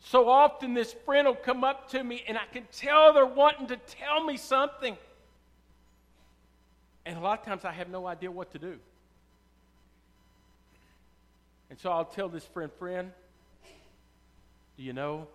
So 0.00 0.28
often, 0.28 0.72
this 0.72 0.94
friend 1.04 1.26
will 1.28 1.34
come 1.34 1.62
up 1.62 1.90
to 1.90 2.02
me 2.02 2.24
and 2.26 2.38
I 2.38 2.44
can 2.50 2.64
tell 2.72 3.12
they're 3.12 3.26
wanting 3.26 3.66
to 3.66 3.76
tell 3.76 4.24
me 4.24 4.38
something. 4.38 4.96
And 7.06 7.16
a 7.16 7.20
lot 7.20 7.38
of 7.38 7.46
times, 7.46 7.64
I 7.64 7.72
have 7.72 7.88
no 7.88 8.06
idea 8.06 8.30
what 8.30 8.52
to 8.52 8.58
do. 8.58 8.78
And 11.70 11.78
so 11.78 11.90
I'll 11.90 12.04
tell 12.04 12.28
this 12.28 12.44
friend, 12.44 12.70
friend, 12.78 13.12
do 14.76 14.82
you 14.82 14.92
know 14.92 15.28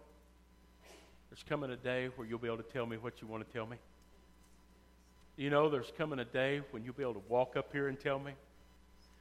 there's 1.29 1.43
coming 1.47 1.71
a 1.71 1.77
day 1.77 2.09
where 2.15 2.27
you'll 2.27 2.39
be 2.39 2.47
able 2.47 2.57
to 2.57 2.63
tell 2.63 2.85
me 2.85 2.97
what 2.97 3.21
you 3.21 3.27
want 3.27 3.47
to 3.47 3.53
tell 3.53 3.65
me? 3.65 3.77
Do 5.37 5.43
You 5.43 5.49
know, 5.49 5.69
there's 5.69 5.91
coming 5.97 6.19
a 6.19 6.25
day 6.25 6.61
when 6.71 6.83
you'll 6.83 6.93
be 6.93 7.03
able 7.03 7.13
to 7.13 7.23
walk 7.29 7.55
up 7.55 7.71
here 7.71 7.87
and 7.87 7.97
tell 7.97 8.19
me. 8.19 8.33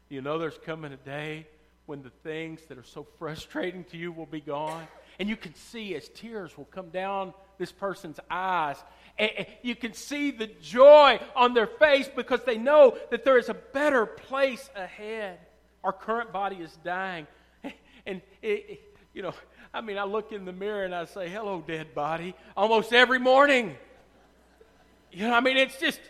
Do 0.09 0.17
You 0.17 0.21
know, 0.21 0.37
there's 0.37 0.59
coming 0.59 0.93
a 0.93 0.97
day 0.97 1.47
when 1.87 2.03
the 2.03 2.11
things 2.25 2.61
that 2.69 2.79
are 2.79 2.85
so 2.85 3.07
frustrating 3.19 3.85
to 3.85 3.97
you 3.97 4.11
will 4.11 4.27
be 4.27 4.41
gone. 4.41 4.87
And 5.21 5.29
you 5.29 5.37
can 5.37 5.55
see 5.55 5.95
as 5.95 6.09
tears 6.09 6.57
will 6.59 6.67
come 6.67 6.89
down 6.89 7.33
this 7.61 7.71
person's 7.71 8.19
eyes. 8.29 8.83
And 9.17 9.47
you 9.63 9.77
can 9.77 9.93
see 9.93 10.31
the 10.31 10.49
joy 10.63 11.21
on 11.37 11.53
their 11.55 11.67
face 11.67 12.09
because 12.17 12.43
they 12.45 12.57
know 12.57 12.97
that 13.11 13.23
there 13.23 13.39
is 13.39 13.51
a 13.51 13.55
better 13.55 14.07
place 14.07 14.69
ahead. 14.75 15.39
Our 15.85 15.93
current 15.93 16.33
body 16.33 16.57
is 16.57 16.77
dying. 16.83 17.29
And, 18.07 18.23
it, 18.41 18.81
you 19.13 19.21
know, 19.21 19.35
I 19.75 19.83
mean, 19.83 19.99
I 19.99 20.05
look 20.05 20.33
in 20.33 20.47
the 20.47 20.55
mirror 20.55 20.85
and 20.85 20.95
I 20.95 21.05
say, 21.05 21.29
hello, 21.29 21.63
dead 21.65 21.95
body, 21.95 22.35
almost 22.57 22.95
every 22.95 23.19
morning. 23.19 23.77
You 25.13 25.29
know, 25.29 25.35
I 25.35 25.41
mean, 25.41 25.59
it's 25.59 25.79
just, 25.79 26.01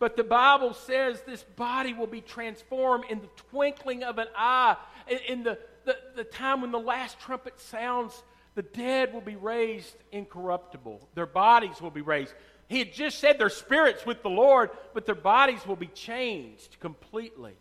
but 0.00 0.16
the 0.16 0.24
Bible 0.24 0.74
says 0.74 1.22
this 1.22 1.44
body 1.54 1.94
will 1.94 2.08
be 2.08 2.20
transformed 2.20 3.04
in 3.08 3.20
the 3.20 3.28
twinkling 3.50 4.02
of 4.02 4.18
an 4.18 4.26
eye. 4.36 4.76
In, 5.06 5.18
in 5.28 5.42
the, 5.44 5.56
the, 5.84 5.96
the 6.16 6.24
time 6.24 6.62
when 6.62 6.72
the 6.72 6.80
last 6.80 7.20
trumpet 7.20 7.60
sounds, 7.60 8.24
the 8.60 8.68
dead 8.78 9.14
will 9.14 9.22
be 9.22 9.36
raised 9.36 9.96
incorruptible. 10.12 11.08
Their 11.14 11.24
bodies 11.24 11.80
will 11.80 11.90
be 11.90 12.02
raised. 12.02 12.34
He 12.68 12.78
had 12.78 12.92
just 12.92 13.18
said 13.18 13.38
their 13.38 13.48
spirits 13.48 14.04
with 14.04 14.22
the 14.22 14.28
Lord, 14.28 14.68
but 14.92 15.06
their 15.06 15.14
bodies 15.14 15.66
will 15.66 15.76
be 15.76 15.86
changed 15.86 16.78
completely. 16.78 17.54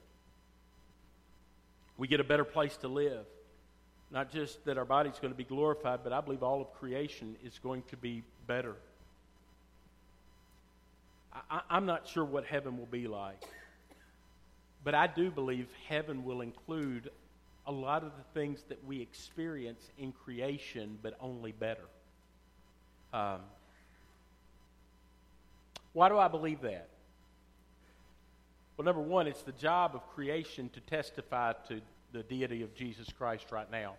We 1.98 2.10
get 2.10 2.20
a 2.20 2.26
better 2.26 2.44
place 2.44 2.76
to 2.78 2.90
live. 2.90 3.26
Not 4.12 4.30
just 4.30 4.66
that 4.66 4.78
our 4.78 4.84
body's 4.84 5.18
going 5.20 5.32
to 5.32 5.38
be 5.38 5.46
glorified, 5.46 6.02
but 6.04 6.12
I 6.12 6.20
believe 6.20 6.44
all 6.44 6.60
of 6.60 6.74
creation 6.74 7.38
is 7.46 7.58
going 7.60 7.84
to 7.92 7.96
be 7.96 8.24
better. 8.46 8.76
I, 11.50 11.62
am 11.70 11.86
not 11.86 12.10
sure 12.10 12.26
what 12.26 12.44
heaven 12.44 12.78
will 12.78 12.88
be 12.88 13.08
like. 13.08 13.42
But 14.84 14.96
I 14.96 15.08
do 15.08 15.32
believe 15.32 15.70
heaven 15.88 16.26
will 16.26 16.42
include 16.42 17.10
a 17.70 17.72
lot 17.72 18.04
of 18.04 18.12
the 18.18 18.40
things 18.40 18.64
that 18.68 18.84
we 18.84 19.00
experience 19.00 19.92
in 20.00 20.12
creation, 20.12 20.98
but 21.04 21.16
only 21.22 21.52
better. 21.52 21.86
Um, 23.14 23.42
why 25.94 26.10
do 26.10 26.18
I 26.18 26.28
believe 26.28 26.62
that? 26.62 26.90
Well, 28.76 28.86
number 28.86 29.02
one, 29.02 29.28
it's 29.28 29.44
the 29.44 29.52
job 29.52 29.92
of 29.94 30.02
creation 30.16 30.70
to 30.70 30.80
testify 30.80 31.54
to 31.68 31.80
the 32.12 32.24
deity 32.24 32.64
of 32.64 32.74
Jesus 32.74 33.08
Christ 33.16 33.52
right 33.52 33.70
now. 33.70 33.94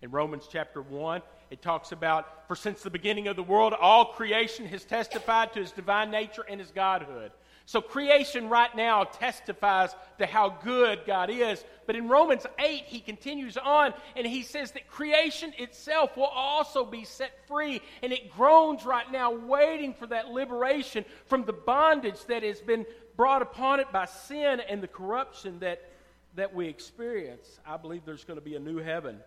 In 0.00 0.12
Romans 0.12 0.44
chapter 0.48 0.80
1, 0.80 1.20
it 1.50 1.60
talks 1.60 1.90
about, 1.90 2.46
for 2.46 2.54
since 2.54 2.82
the 2.82 2.90
beginning 2.90 3.26
of 3.26 3.34
the 3.34 3.42
world, 3.42 3.74
all 3.80 4.04
creation 4.12 4.64
has 4.66 4.84
testified 4.84 5.52
to 5.54 5.58
his 5.58 5.72
divine 5.72 6.12
nature 6.12 6.44
and 6.48 6.60
his 6.60 6.70
godhood. 6.70 7.32
So 7.68 7.82
creation 7.82 8.48
right 8.48 8.74
now 8.74 9.04
testifies 9.04 9.94
to 10.16 10.24
how 10.24 10.48
good 10.64 11.00
God 11.06 11.28
is. 11.28 11.62
But 11.86 11.96
in 11.96 12.08
Romans 12.08 12.46
8, 12.58 12.84
he 12.86 12.98
continues 12.98 13.58
on 13.58 13.92
and 14.16 14.26
he 14.26 14.42
says 14.42 14.70
that 14.70 14.88
creation 14.88 15.52
itself 15.58 16.16
will 16.16 16.24
also 16.24 16.86
be 16.86 17.04
set 17.04 17.46
free. 17.46 17.82
And 18.02 18.10
it 18.10 18.30
groans 18.30 18.86
right 18.86 19.12
now, 19.12 19.32
waiting 19.34 19.92
for 19.92 20.06
that 20.06 20.28
liberation 20.30 21.04
from 21.26 21.44
the 21.44 21.52
bondage 21.52 22.24
that 22.28 22.42
has 22.42 22.58
been 22.58 22.86
brought 23.18 23.42
upon 23.42 23.80
it 23.80 23.92
by 23.92 24.06
sin 24.06 24.62
and 24.66 24.82
the 24.82 24.88
corruption 24.88 25.58
that, 25.58 25.90
that 26.36 26.54
we 26.54 26.68
experience. 26.68 27.60
I 27.66 27.76
believe 27.76 28.06
there's 28.06 28.24
going 28.24 28.38
to 28.38 28.44
be 28.44 28.56
a 28.56 28.60
new 28.60 28.78
heaven 28.78 29.18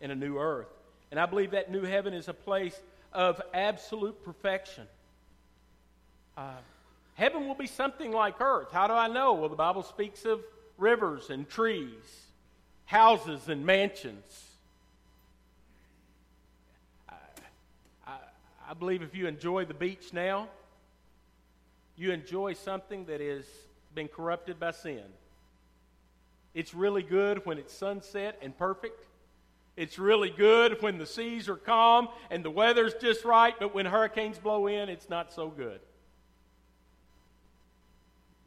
and 0.00 0.10
a 0.10 0.16
new 0.16 0.36
earth. 0.36 0.66
And 1.12 1.20
I 1.20 1.26
believe 1.26 1.52
that 1.52 1.70
new 1.70 1.84
heaven 1.84 2.12
is 2.12 2.26
a 2.26 2.34
place 2.34 2.76
of 3.12 3.40
absolute 3.54 4.24
perfection. 4.24 4.88
Uh, 6.36 6.54
heaven 7.14 7.46
will 7.46 7.54
be 7.54 7.66
something 7.66 8.12
like 8.12 8.40
earth. 8.40 8.70
How 8.72 8.86
do 8.86 8.92
I 8.92 9.08
know? 9.08 9.34
Well, 9.34 9.48
the 9.48 9.56
Bible 9.56 9.82
speaks 9.82 10.24
of 10.24 10.40
rivers 10.76 11.30
and 11.30 11.48
trees, 11.48 12.26
houses 12.84 13.48
and 13.48 13.64
mansions. 13.64 14.50
I, 18.66 18.74
believe 18.74 19.02
if 19.02 19.14
you 19.14 19.26
enjoy 19.26 19.66
the 19.66 19.74
beach 19.74 20.12
now, 20.12 20.48
you 21.96 22.12
enjoy 22.12 22.54
something 22.54 23.04
that 23.06 23.20
has 23.20 23.44
been 23.94 24.08
corrupted 24.08 24.58
by 24.58 24.72
sin. 24.72 25.04
It's 26.54 26.74
really 26.74 27.02
good 27.02 27.44
when 27.44 27.58
it's 27.58 27.72
sunset 27.72 28.38
and 28.42 28.56
perfect. 28.56 29.06
It's 29.76 29.98
really 29.98 30.30
good 30.30 30.80
when 30.82 30.98
the 30.98 31.06
seas 31.06 31.48
are 31.48 31.56
calm 31.56 32.08
and 32.30 32.44
the 32.44 32.50
weather's 32.50 32.94
just 32.94 33.24
right, 33.24 33.54
but 33.58 33.74
when 33.74 33.86
hurricanes 33.86 34.38
blow 34.38 34.66
in, 34.66 34.88
it's 34.88 35.08
not 35.08 35.32
so 35.32 35.48
good. 35.48 35.80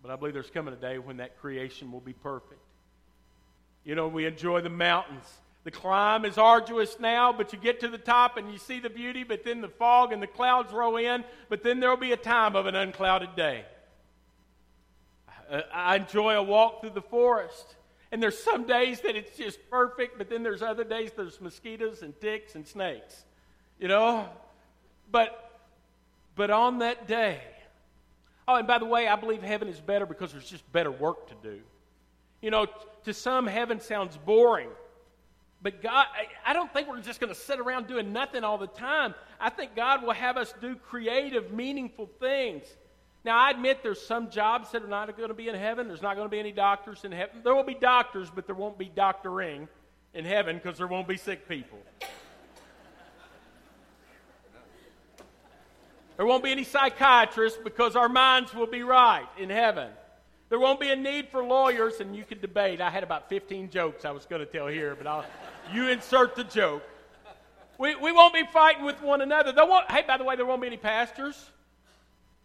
But 0.08 0.14
I 0.14 0.16
believe 0.16 0.34
there's 0.34 0.50
coming 0.50 0.74
a 0.74 0.78
day 0.78 1.00
when 1.00 1.18
that 1.18 1.38
creation 1.38 1.92
will 1.92 2.00
be 2.00 2.14
perfect. 2.14 2.62
You 3.84 3.94
know, 3.94 4.08
we 4.08 4.26
enjoy 4.26 4.62
the 4.62 4.70
mountains. 4.70 5.26
The 5.66 5.72
climb 5.72 6.24
is 6.24 6.38
arduous 6.38 6.98
now, 6.98 7.34
but 7.34 7.52
you 7.52 7.60
get 7.60 7.82
to 7.82 7.90
the 7.90 7.98
top 7.98 8.38
and 8.38 8.50
you 8.50 8.58
see 8.58 8.80
the 8.80 8.90
beauty, 8.90 9.26
but 9.26 9.44
then 9.44 9.60
the 9.60 9.68
fog 9.68 10.14
and 10.14 10.24
the 10.24 10.28
clouds 10.28 10.72
roll 10.72 10.96
in, 10.96 11.26
but 11.50 11.62
then 11.62 11.82
there'll 11.82 11.98
be 11.98 12.14
a 12.14 12.18
time 12.18 12.56
of 12.56 12.68
an 12.68 12.76
unclouded 12.76 13.36
day. 13.36 13.66
I 15.74 15.98
enjoy 15.98 16.36
a 16.36 16.44
walk 16.44 16.80
through 16.80 16.92
the 16.92 17.02
forest. 17.02 17.76
And 18.10 18.24
there's 18.24 18.40
some 18.40 18.66
days 18.66 19.02
that 19.02 19.18
it's 19.18 19.36
just 19.36 19.60
perfect, 19.70 20.18
but 20.18 20.30
then 20.30 20.42
there's 20.42 20.62
other 20.62 20.86
days 20.86 21.12
there's 21.18 21.42
mosquitoes 21.42 22.02
and 22.02 22.18
ticks 22.22 22.56
and 22.56 22.66
snakes. 22.66 23.26
You 23.78 23.90
know? 23.90 24.30
But 25.12 25.44
but 26.38 26.50
on 26.50 26.80
that 26.80 27.08
day, 27.10 27.42
oh, 28.48 28.56
and 28.56 28.68
by 28.68 28.80
the 28.80 28.86
way, 28.86 29.08
I 29.08 29.16
believe 29.16 29.42
heaven 29.42 29.68
is 29.68 29.80
better 29.80 30.06
because 30.06 30.32
there's 30.32 30.50
just 30.50 30.70
better 30.72 30.92
work 30.92 31.28
to 31.28 31.36
do. 31.44 31.60
You 32.42 32.52
know, 32.52 32.68
to 33.06 33.14
some, 33.14 33.48
heaven 33.48 33.80
sounds 33.80 34.18
boring. 34.18 34.70
But 35.62 35.82
God, 35.82 36.06
I 36.46 36.54
don't 36.54 36.72
think 36.72 36.88
we're 36.88 37.02
just 37.02 37.20
going 37.20 37.34
to 37.34 37.40
sit 37.40 37.60
around 37.60 37.88
doing 37.88 38.14
nothing 38.14 38.44
all 38.44 38.58
the 38.58 38.68
time. 38.68 39.16
I 39.40 39.50
think 39.50 39.76
God 39.76 40.04
will 40.04 40.14
have 40.14 40.38
us 40.38 40.54
do 40.62 40.76
creative, 40.76 41.52
meaningful 41.52 42.10
things. 42.20 42.66
Now, 43.26 43.38
I 43.38 43.50
admit 43.50 43.82
there's 43.82 44.02
some 44.02 44.30
jobs 44.30 44.72
that 44.72 44.84
are 44.84 44.88
not 44.88 45.16
going 45.18 45.30
to 45.30 45.34
be 45.34 45.50
in 45.50 45.56
heaven. 45.56 45.88
There's 45.88 46.04
not 46.04 46.16
going 46.16 46.28
to 46.28 46.32
be 46.32 46.40
any 46.40 46.52
doctors 46.52 47.04
in 47.04 47.12
heaven. 47.12 47.42
There 47.44 47.56
will 47.56 47.64
be 47.64 47.74
doctors, 47.74 48.30
but 48.34 48.46
there 48.46 48.56
won't 48.56 48.78
be 48.78 48.86
doctoring 48.86 49.68
in 50.14 50.26
heaven 50.26 50.58
because 50.58 50.78
there 50.78 50.88
won't 50.88 51.08
be 51.08 51.18
sick 51.18 51.50
people. 51.50 51.80
There 56.18 56.26
won't 56.26 56.44
be 56.44 56.52
any 56.52 56.64
psychiatrists 56.64 57.60
because 57.64 57.96
our 57.96 58.10
minds 58.10 58.54
will 58.54 58.68
be 58.68 58.82
right 58.82 59.28
in 59.38 59.50
heaven. 59.50 59.90
There 60.50 60.60
won't 60.60 60.80
be 60.80 60.90
a 60.90 60.96
need 60.96 61.30
for 61.30 61.44
lawyers, 61.44 62.00
and 62.00 62.16
you 62.16 62.24
can 62.24 62.40
debate. 62.40 62.82
I 62.82 62.90
had 62.90 63.04
about 63.04 63.30
15 63.30 63.70
jokes 63.70 64.04
I 64.04 64.12
was 64.12 64.26
going 64.26 64.40
to 64.40 64.46
tell 64.46 64.68
here, 64.68 64.96
but 64.96 65.06
I'll, 65.06 65.26
you 65.72 65.90
insert 65.90 66.36
the 66.36 66.44
joke. 66.44 66.84
We, 67.78 67.96
we 67.96 68.12
won't 68.12 68.34
be 68.34 68.44
fighting 68.52 68.84
with 68.84 69.02
one 69.02 69.22
another. 69.22 69.52
There 69.52 69.66
won't, 69.66 69.92
hey, 69.92 70.04
by 70.08 70.18
the 70.18 70.24
way, 70.24 70.36
there 70.36 70.46
won't 70.46 70.62
be 70.62 70.68
any 70.68 70.78
pastors. 70.78 71.52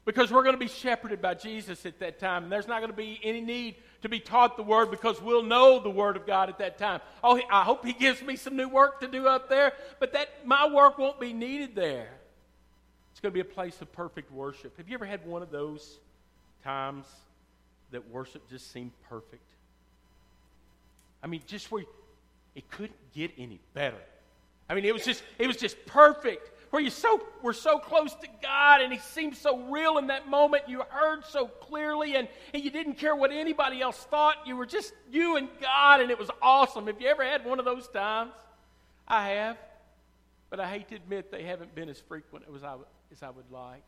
Because 0.05 0.33
we're 0.33 0.43
going 0.43 0.57
to 0.57 0.61
be 0.61 0.69
shepherded 0.69 1.23
by 1.23 1.35
Jesus 1.35 1.87
at 1.87 2.01
that 2.01 2.19
time. 2.19 2.43
And 2.43 2.53
there's 2.53 2.67
not 2.67 2.81
going 2.81 2.91
to 2.91 2.97
be 2.97 3.21
any 3.23 3.41
need 3.41 3.77
to 4.03 4.09
be 4.09 4.19
taught 4.19 4.57
the 4.57 4.65
Word 4.65 4.91
because 4.91 5.23
we'll 5.23 5.45
know 5.45 5.79
the 5.79 5.91
Word 5.91 6.17
of 6.17 6.27
God 6.27 6.49
at 6.49 6.59
that 6.59 6.77
time. 6.77 7.01
Oh, 7.23 7.41
I 7.51 7.63
hope 7.63 7.87
He 7.87 7.93
gives 7.93 8.21
me 8.21 8.35
some 8.35 8.57
new 8.57 8.69
work 8.69 9.01
to 9.01 9.07
do 9.07 9.29
up 9.29 9.49
there, 9.49 9.73
but 10.01 10.13
that 10.13 10.45
my 10.45 10.67
work 10.67 10.99
won't 10.99 11.21
be 11.21 11.33
needed 11.33 11.77
there. 11.77 12.09
Going 13.23 13.33
to 13.33 13.35
be 13.35 13.41
a 13.41 13.45
place 13.45 13.81
of 13.81 13.93
perfect 13.93 14.33
worship. 14.33 14.77
Have 14.79 14.89
you 14.89 14.95
ever 14.95 15.05
had 15.05 15.25
one 15.25 15.43
of 15.43 15.53
those 15.53 16.01
times 16.65 17.07
that 17.93 18.11
worship 18.11 18.49
just 18.51 18.73
seemed 18.73 18.91
perfect? 19.09 19.49
I 21.23 21.29
mean, 21.29 21.41
just 21.47 21.71
where 21.71 21.85
it 22.57 22.69
couldn't 22.71 22.97
get 23.15 23.31
any 23.39 23.61
better. 23.75 24.03
I 24.69 24.75
mean, 24.75 24.85
it 24.85 24.93
was 24.93 25.05
just 25.05 25.23
it 25.39 25.47
was 25.47 25.57
just 25.57 25.77
perfect 25.87 26.51
where 26.71 26.83
you 26.83 26.91
so 26.91 27.23
were 27.43 27.53
so 27.53 27.79
close 27.79 28.13
to 28.15 28.27
God 28.43 28.81
and 28.81 28.93
He 28.93 28.99
seemed 28.99 29.37
so 29.37 29.59
real 29.69 29.99
in 29.99 30.09
that 30.09 30.29
moment. 30.29 30.65
You 30.67 30.83
heard 30.89 31.25
so 31.25 31.47
clearly 31.47 32.17
and, 32.17 32.27
and 32.53 32.65
you 32.65 32.71
didn't 32.71 32.95
care 32.95 33.15
what 33.15 33.31
anybody 33.31 33.81
else 33.81 33.99
thought. 33.99 34.39
You 34.47 34.57
were 34.57 34.67
just 34.67 34.93
you 35.13 35.37
and 35.37 35.49
God, 35.61 36.01
and 36.01 36.11
it 36.11 36.19
was 36.19 36.31
awesome. 36.41 36.89
Have 36.89 37.01
you 37.01 37.07
ever 37.07 37.23
had 37.23 37.45
one 37.45 37.61
of 37.61 37.65
those 37.65 37.87
times? 37.87 38.33
I 39.07 39.29
have. 39.29 39.59
But 40.51 40.59
I 40.59 40.69
hate 40.69 40.89
to 40.89 40.97
admit 40.97 41.31
they 41.31 41.45
haven't 41.45 41.73
been 41.75 41.89
as 41.89 42.01
frequent 42.01 42.47
as 42.55 42.65
I, 42.65 42.75
as 43.13 43.23
I 43.23 43.31
would 43.31 43.51
like. 43.51 43.83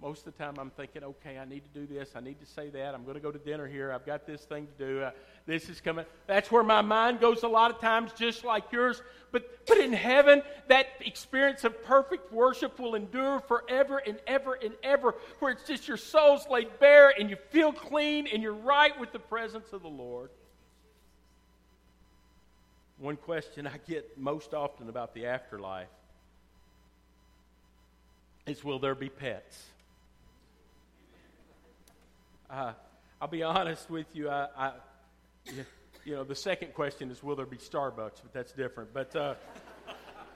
most 0.00 0.26
of 0.26 0.36
the 0.36 0.42
time 0.42 0.54
I'm 0.58 0.70
thinking, 0.70 1.04
okay, 1.04 1.38
I 1.38 1.44
need 1.44 1.62
to 1.64 1.80
do 1.80 1.86
this, 1.86 2.10
I 2.16 2.20
need 2.20 2.40
to 2.40 2.46
say 2.46 2.70
that, 2.70 2.94
I'm 2.94 3.04
going 3.04 3.14
to 3.14 3.20
go 3.20 3.30
to 3.30 3.38
dinner 3.38 3.66
here, 3.68 3.92
I've 3.92 4.04
got 4.04 4.26
this 4.26 4.42
thing 4.42 4.66
to 4.66 4.86
do, 4.86 5.00
uh, 5.00 5.10
this 5.46 5.68
is 5.68 5.80
coming. 5.80 6.04
That's 6.26 6.50
where 6.50 6.64
my 6.64 6.80
mind 6.80 7.20
goes 7.20 7.44
a 7.44 7.48
lot 7.48 7.70
of 7.70 7.80
times, 7.80 8.12
just 8.12 8.44
like 8.44 8.64
yours. 8.72 9.00
But, 9.30 9.66
but 9.66 9.78
in 9.78 9.92
heaven, 9.92 10.42
that 10.68 10.86
experience 11.00 11.64
of 11.64 11.84
perfect 11.84 12.32
worship 12.32 12.78
will 12.80 12.94
endure 12.96 13.40
forever 13.40 13.98
and 13.98 14.18
ever 14.26 14.54
and 14.54 14.74
ever, 14.82 15.14
where 15.38 15.52
it's 15.52 15.64
just 15.64 15.86
your 15.86 15.96
soul's 15.96 16.48
laid 16.48 16.78
bare 16.80 17.12
and 17.18 17.30
you 17.30 17.36
feel 17.50 17.72
clean 17.72 18.26
and 18.26 18.42
you're 18.42 18.52
right 18.52 18.98
with 18.98 19.12
the 19.12 19.20
presence 19.20 19.72
of 19.72 19.82
the 19.82 19.88
Lord. 19.88 20.30
One 22.98 23.16
question 23.16 23.66
I 23.66 23.78
get 23.88 24.18
most 24.18 24.52
often 24.54 24.88
about 24.88 25.14
the 25.14 25.26
afterlife 25.26 25.88
is 28.46 28.64
will 28.64 28.78
there 28.78 28.94
be 28.94 29.08
pets? 29.08 29.62
Uh, 32.50 32.72
I'll 33.20 33.28
be 33.28 33.42
honest 33.42 33.88
with 33.88 34.06
you. 34.14 34.28
I, 34.28 34.48
I 34.56 34.72
you, 36.04 36.14
know, 36.14 36.24
the 36.24 36.34
second 36.34 36.74
question 36.74 37.10
is, 37.10 37.22
will 37.22 37.36
there 37.36 37.46
be 37.46 37.56
Starbucks? 37.56 38.20
But 38.22 38.32
that's 38.32 38.52
different. 38.52 38.92
But 38.92 39.14
uh, 39.14 39.34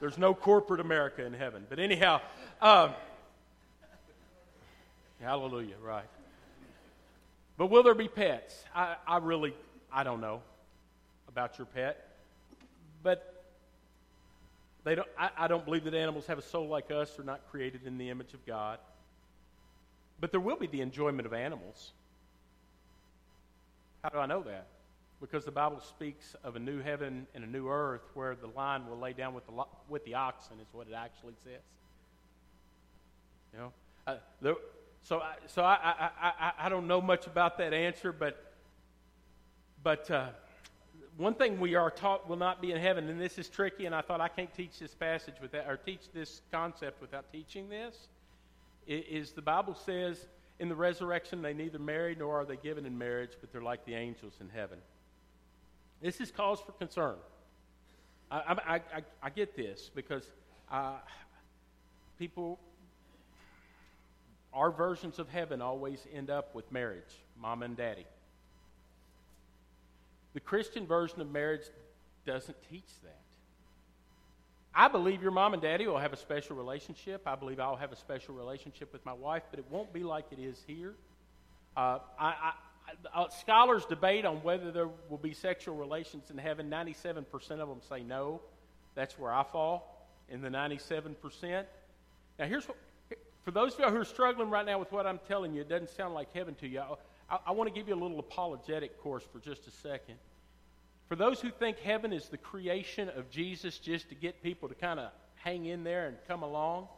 there's 0.00 0.16
no 0.16 0.34
corporate 0.34 0.80
America 0.80 1.24
in 1.24 1.34
heaven. 1.34 1.66
But 1.68 1.78
anyhow, 1.78 2.20
um, 2.62 2.94
hallelujah, 5.20 5.74
right. 5.82 6.04
But 7.58 7.66
will 7.66 7.82
there 7.82 7.94
be 7.94 8.08
pets? 8.08 8.64
I, 8.74 8.96
I 9.06 9.18
really, 9.18 9.54
I 9.92 10.04
don't 10.04 10.20
know 10.20 10.42
about 11.28 11.58
your 11.58 11.66
pet. 11.66 12.16
But 13.02 13.35
they 14.86 14.94
don't, 14.94 15.08
I, 15.18 15.30
I 15.36 15.48
don't 15.48 15.64
believe 15.64 15.82
that 15.82 15.94
animals 15.94 16.28
have 16.28 16.38
a 16.38 16.42
soul 16.42 16.68
like 16.68 16.92
us. 16.92 17.10
They're 17.16 17.24
not 17.24 17.40
created 17.50 17.80
in 17.86 17.98
the 17.98 18.08
image 18.08 18.34
of 18.34 18.46
God. 18.46 18.78
But 20.20 20.30
there 20.30 20.38
will 20.38 20.54
be 20.54 20.68
the 20.68 20.80
enjoyment 20.80 21.26
of 21.26 21.32
animals. 21.32 21.90
How 24.04 24.10
do 24.10 24.18
I 24.18 24.26
know 24.26 24.44
that? 24.44 24.68
Because 25.20 25.44
the 25.44 25.50
Bible 25.50 25.80
speaks 25.80 26.36
of 26.44 26.54
a 26.54 26.60
new 26.60 26.80
heaven 26.80 27.26
and 27.34 27.42
a 27.42 27.48
new 27.48 27.68
earth 27.68 28.02
where 28.14 28.36
the 28.36 28.46
lion 28.46 28.88
will 28.88 28.96
lay 28.96 29.12
down 29.12 29.34
with 29.34 29.44
the, 29.46 29.64
with 29.88 30.04
the 30.04 30.14
oxen, 30.14 30.60
is 30.60 30.68
what 30.70 30.86
it 30.86 30.94
actually 30.94 31.34
says. 31.42 31.62
You 33.52 33.58
know? 33.58 33.72
Uh, 34.06 34.16
there, 34.40 34.54
so 35.02 35.18
I, 35.18 35.34
so 35.48 35.64
I, 35.64 35.74
I, 35.82 36.10
I, 36.22 36.52
I, 36.60 36.68
don't 36.68 36.86
know 36.86 37.00
much 37.00 37.26
about 37.26 37.58
that 37.58 37.74
answer, 37.74 38.12
but, 38.12 38.52
but 39.82 40.08
uh, 40.12 40.28
one 41.16 41.34
thing 41.34 41.58
we 41.58 41.74
are 41.74 41.90
taught 41.90 42.28
will 42.28 42.36
not 42.36 42.60
be 42.60 42.72
in 42.72 42.78
heaven, 42.78 43.08
and 43.08 43.20
this 43.20 43.38
is 43.38 43.48
tricky, 43.48 43.86
and 43.86 43.94
I 43.94 44.02
thought 44.02 44.20
I 44.20 44.28
can't 44.28 44.52
teach 44.54 44.78
this 44.78 44.94
passage 44.94 45.36
without, 45.40 45.66
or 45.66 45.76
teach 45.76 46.12
this 46.12 46.42
concept 46.52 47.00
without 47.00 47.30
teaching 47.32 47.68
this, 47.68 48.08
is 48.86 49.32
the 49.32 49.42
Bible 49.42 49.74
says 49.74 50.26
in 50.58 50.68
the 50.68 50.74
resurrection, 50.74 51.42
they 51.42 51.54
neither 51.54 51.78
marry 51.78 52.14
nor 52.14 52.40
are 52.40 52.44
they 52.44 52.56
given 52.56 52.86
in 52.86 52.96
marriage, 52.96 53.32
but 53.40 53.52
they're 53.52 53.62
like 53.62 53.84
the 53.84 53.94
angels 53.94 54.34
in 54.40 54.48
heaven. 54.48 54.78
This 56.00 56.20
is 56.20 56.30
cause 56.30 56.60
for 56.60 56.72
concern. 56.72 57.16
I, 58.30 58.36
I, 58.36 58.74
I, 58.74 59.02
I 59.22 59.30
get 59.30 59.56
this 59.56 59.90
because 59.94 60.24
uh, 60.70 60.96
people, 62.18 62.58
our 64.52 64.70
versions 64.70 65.18
of 65.18 65.28
heaven 65.28 65.62
always 65.62 66.06
end 66.12 66.30
up 66.30 66.54
with 66.54 66.70
marriage, 66.70 67.24
mom 67.40 67.62
and 67.62 67.76
daddy. 67.76 68.06
The 70.36 70.40
Christian 70.40 70.86
version 70.86 71.22
of 71.22 71.32
marriage 71.32 71.62
doesn't 72.26 72.58
teach 72.68 72.90
that. 73.02 73.22
I 74.74 74.86
believe 74.86 75.22
your 75.22 75.30
mom 75.30 75.54
and 75.54 75.62
daddy 75.62 75.86
will 75.86 75.96
have 75.96 76.12
a 76.12 76.16
special 76.18 76.56
relationship. 76.56 77.22
I 77.24 77.36
believe 77.36 77.58
I'll 77.58 77.74
have 77.76 77.90
a 77.90 77.96
special 77.96 78.34
relationship 78.34 78.92
with 78.92 79.02
my 79.06 79.14
wife, 79.14 79.44
but 79.50 79.58
it 79.58 79.64
won't 79.70 79.94
be 79.94 80.02
like 80.02 80.26
it 80.32 80.38
is 80.38 80.62
here. 80.66 80.92
Uh, 81.74 82.00
I, 82.20 82.26
I, 82.26 82.52
uh, 83.14 83.28
scholars 83.30 83.86
debate 83.86 84.26
on 84.26 84.42
whether 84.42 84.70
there 84.70 84.90
will 85.08 85.16
be 85.16 85.32
sexual 85.32 85.74
relations 85.74 86.30
in 86.30 86.36
heaven. 86.36 86.68
97% 86.68 87.24
of 87.52 87.68
them 87.70 87.80
say 87.88 88.02
no. 88.02 88.42
That's 88.94 89.18
where 89.18 89.32
I 89.32 89.42
fall 89.42 90.06
in 90.28 90.42
the 90.42 90.50
97%. 90.50 91.64
Now, 92.38 92.44
here's 92.44 92.68
what, 92.68 92.76
for 93.42 93.52
those 93.52 93.72
of 93.72 93.80
you 93.80 93.86
who 93.86 93.96
are 93.96 94.04
struggling 94.04 94.50
right 94.50 94.66
now 94.66 94.78
with 94.78 94.92
what 94.92 95.06
I'm 95.06 95.20
telling 95.28 95.54
you, 95.54 95.62
it 95.62 95.70
doesn't 95.70 95.96
sound 95.96 96.12
like 96.12 96.30
heaven 96.34 96.54
to 96.56 96.68
you. 96.68 96.82
I, 97.28 97.38
I 97.46 97.50
want 97.52 97.68
to 97.68 97.74
give 97.74 97.88
you 97.88 97.94
a 97.94 98.02
little 98.02 98.18
apologetic 98.18 99.00
course 99.02 99.24
for 99.32 99.38
just 99.38 99.66
a 99.66 99.70
second. 99.70 100.16
For 101.08 101.16
those 101.16 101.40
who 101.40 101.50
think 101.50 101.78
heaven 101.78 102.12
is 102.12 102.28
the 102.28 102.36
creation 102.36 103.08
of 103.10 103.30
Jesus 103.30 103.78
just 103.78 104.08
to 104.08 104.14
get 104.14 104.42
people 104.42 104.68
to 104.68 104.74
kind 104.74 104.98
of 104.98 105.10
hang 105.36 105.66
in 105.66 105.84
there 105.84 106.08
and 106.08 106.16
come 106.26 106.42
along, 106.42 106.88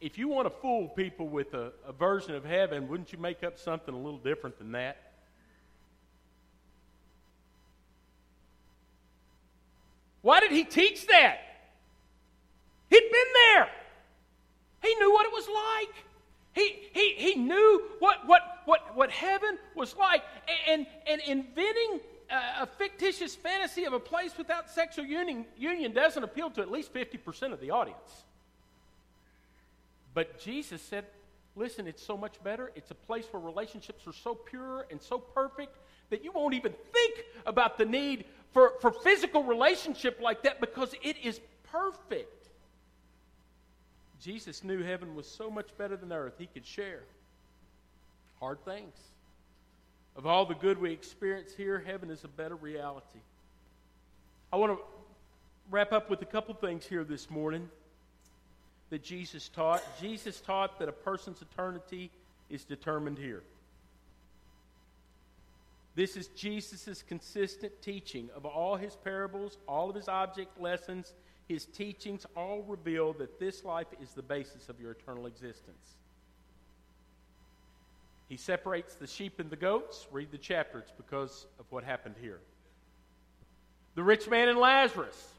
if 0.00 0.16
you 0.16 0.28
want 0.28 0.46
to 0.46 0.60
fool 0.60 0.88
people 0.88 1.28
with 1.28 1.52
a, 1.54 1.72
a, 1.86 1.92
version 1.92 2.34
of 2.34 2.44
heaven, 2.44 2.88
wouldn't 2.88 3.12
you 3.12 3.18
make 3.18 3.42
up 3.42 3.58
something 3.58 3.92
a 3.92 3.96
little 3.98 4.18
different 4.18 4.56
than 4.58 4.72
that? 4.72 4.96
Why 10.22 10.40
did 10.40 10.52
he 10.52 10.64
teach 10.64 11.06
that? 11.08 11.38
He'd 12.90 13.00
been 13.00 13.32
there. 13.34 13.68
He 14.82 14.94
knew 14.94 15.12
what 15.12 15.26
it 15.26 15.32
was 15.32 15.48
like. 15.48 15.94
He, 16.58 16.74
he, 16.92 17.14
he 17.16 17.34
knew 17.36 17.84
what, 18.00 18.26
what, 18.26 18.42
what, 18.64 18.96
what 18.96 19.12
heaven 19.12 19.58
was 19.76 19.94
like. 19.94 20.24
And, 20.68 20.88
and 21.06 21.20
inventing 21.24 22.00
a 22.30 22.66
fictitious 22.66 23.36
fantasy 23.36 23.84
of 23.84 23.92
a 23.92 24.00
place 24.00 24.36
without 24.36 24.68
sexual 24.68 25.04
union, 25.04 25.46
union 25.56 25.92
doesn't 25.92 26.24
appeal 26.24 26.50
to 26.50 26.60
at 26.60 26.68
least 26.68 26.92
50% 26.92 27.52
of 27.52 27.60
the 27.60 27.70
audience. 27.70 28.24
But 30.14 30.40
Jesus 30.40 30.82
said, 30.82 31.04
listen, 31.54 31.86
it's 31.86 32.04
so 32.04 32.16
much 32.16 32.42
better. 32.42 32.72
It's 32.74 32.90
a 32.90 32.96
place 32.96 33.26
where 33.30 33.40
relationships 33.40 34.04
are 34.08 34.12
so 34.12 34.34
pure 34.34 34.84
and 34.90 35.00
so 35.00 35.18
perfect 35.18 35.76
that 36.10 36.24
you 36.24 36.32
won't 36.32 36.54
even 36.54 36.72
think 36.92 37.24
about 37.46 37.78
the 37.78 37.84
need 37.84 38.24
for, 38.52 38.72
for 38.80 38.90
physical 38.90 39.44
relationship 39.44 40.18
like 40.20 40.42
that 40.42 40.60
because 40.60 40.92
it 41.04 41.18
is 41.22 41.40
perfect. 41.70 42.37
Jesus 44.20 44.64
knew 44.64 44.82
heaven 44.82 45.14
was 45.14 45.26
so 45.26 45.50
much 45.50 45.68
better 45.76 45.96
than 45.96 46.12
earth. 46.12 46.34
He 46.38 46.46
could 46.46 46.66
share 46.66 47.02
hard 48.40 48.64
things. 48.64 48.94
Of 50.16 50.26
all 50.26 50.44
the 50.44 50.54
good 50.54 50.80
we 50.80 50.92
experience 50.92 51.52
here, 51.56 51.82
heaven 51.84 52.10
is 52.10 52.24
a 52.24 52.28
better 52.28 52.56
reality. 52.56 53.20
I 54.52 54.56
want 54.56 54.76
to 54.76 54.84
wrap 55.70 55.92
up 55.92 56.10
with 56.10 56.22
a 56.22 56.26
couple 56.26 56.54
things 56.54 56.84
here 56.86 57.04
this 57.04 57.30
morning 57.30 57.68
that 58.90 59.04
Jesus 59.04 59.48
taught. 59.48 59.82
Jesus 60.00 60.40
taught 60.40 60.78
that 60.78 60.88
a 60.88 60.92
person's 60.92 61.42
eternity 61.42 62.10
is 62.50 62.64
determined 62.64 63.18
here. 63.18 63.42
This 65.94 66.16
is 66.16 66.28
Jesus' 66.28 67.02
consistent 67.06 67.72
teaching 67.82 68.30
of 68.34 68.46
all 68.46 68.76
his 68.76 68.96
parables, 68.96 69.58
all 69.66 69.90
of 69.90 69.96
his 69.96 70.08
object 70.08 70.60
lessons, 70.60 71.12
his 71.48 71.64
teachings 71.64 72.26
all 72.36 72.62
reveal 72.62 73.14
that 73.14 73.40
this 73.40 73.64
life 73.64 73.86
is 74.02 74.12
the 74.12 74.22
basis 74.22 74.68
of 74.68 74.78
your 74.78 74.92
eternal 74.92 75.26
existence. 75.26 75.96
He 78.28 78.36
separates 78.36 78.94
the 78.94 79.06
sheep 79.06 79.40
and 79.40 79.48
the 79.48 79.56
goats. 79.56 80.06
Read 80.12 80.30
the 80.30 80.38
chapter, 80.38 80.78
it's 80.78 80.92
because 80.92 81.46
of 81.58 81.64
what 81.70 81.82
happened 81.84 82.16
here. 82.20 82.40
The 83.94 84.02
rich 84.02 84.28
man 84.28 84.48
and 84.50 84.58
Lazarus. 84.58 85.32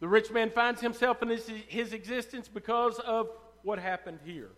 The 0.00 0.08
rich 0.08 0.30
man 0.30 0.50
finds 0.50 0.80
himself 0.80 1.22
in 1.22 1.28
his, 1.28 1.48
his 1.68 1.92
existence 1.92 2.48
because 2.48 2.98
of 2.98 3.30
what 3.62 3.78
happened 3.78 4.18
here. 4.24 4.50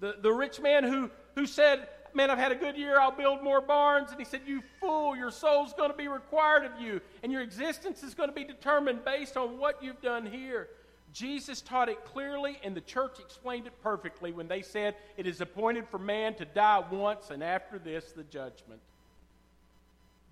The, 0.00 0.16
the 0.20 0.32
rich 0.32 0.60
man 0.60 0.84
who, 0.84 1.10
who 1.34 1.46
said, 1.46 1.86
Man, 2.14 2.30
I've 2.30 2.38
had 2.38 2.52
a 2.52 2.56
good 2.56 2.76
year, 2.76 2.98
I'll 2.98 3.12
build 3.12 3.42
more 3.42 3.60
barns. 3.60 4.10
And 4.10 4.18
he 4.18 4.24
said, 4.24 4.42
You 4.46 4.62
fool, 4.80 5.16
your 5.16 5.30
soul's 5.30 5.72
going 5.72 5.90
to 5.90 5.96
be 5.96 6.08
required 6.08 6.64
of 6.64 6.80
you, 6.80 7.00
and 7.22 7.30
your 7.30 7.42
existence 7.42 8.02
is 8.02 8.14
going 8.14 8.28
to 8.28 8.34
be 8.34 8.44
determined 8.44 9.04
based 9.04 9.36
on 9.36 9.58
what 9.58 9.82
you've 9.82 10.00
done 10.00 10.26
here. 10.26 10.68
Jesus 11.12 11.62
taught 11.62 11.88
it 11.88 12.04
clearly, 12.04 12.58
and 12.62 12.76
the 12.76 12.82
church 12.82 13.18
explained 13.18 13.66
it 13.66 13.72
perfectly 13.82 14.32
when 14.32 14.48
they 14.48 14.62
said, 14.62 14.94
It 15.16 15.26
is 15.26 15.40
appointed 15.40 15.88
for 15.88 15.98
man 15.98 16.34
to 16.34 16.44
die 16.44 16.84
once, 16.90 17.30
and 17.30 17.42
after 17.42 17.78
this, 17.78 18.12
the 18.12 18.24
judgment. 18.24 18.80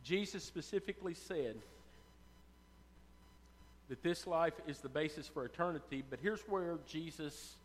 Jesus 0.02 0.44
specifically 0.44 1.14
said 1.14 1.56
that 3.88 4.02
this 4.02 4.26
life 4.26 4.54
is 4.66 4.78
the 4.78 4.88
basis 4.88 5.26
for 5.26 5.44
eternity, 5.44 6.04
but 6.08 6.18
here's 6.20 6.42
where 6.42 6.78
Jesus 6.86 7.56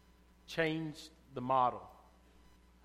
changed 0.47 1.09
the 1.33 1.41
model. 1.41 1.81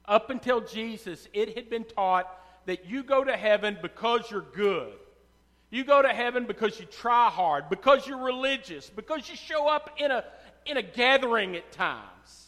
Up 0.09 0.31
until 0.31 0.61
Jesus, 0.61 1.29
it 1.33 1.57
had 1.57 1.69
been 1.69 1.85
taught 1.85 2.29
that 2.66 2.87
you 2.87 3.03
go 3.03 3.25
to 3.25 3.37
heaven 3.37 3.79
because 3.81 4.31
you're 4.31 4.47
good. 4.55 4.92
You 5.71 5.85
go 5.85 6.01
to 6.01 6.09
heaven 6.09 6.47
because 6.47 6.79
you 6.79 6.87
try 6.87 7.29
hard, 7.29 7.69
because 7.69 8.07
you're 8.07 8.23
religious, 8.23 8.88
because 8.88 9.29
you 9.29 9.37
show 9.37 9.69
up 9.69 9.90
in 9.99 10.11
a, 10.11 10.25
in 10.64 10.77
a 10.77 10.83
gathering 10.83 11.57
at 11.57 11.73
times. 11.73 12.47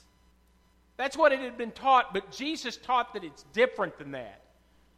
That's 0.97 1.17
what 1.17 1.33
it 1.33 1.41
had 1.41 1.59
been 1.59 1.73
taught, 1.73 2.13
but 2.13 2.31
Jesus 2.33 2.77
taught 2.77 3.15
that 3.15 3.25
it's 3.25 3.45
different 3.53 3.99
than 3.99 4.13
that. 4.13 4.43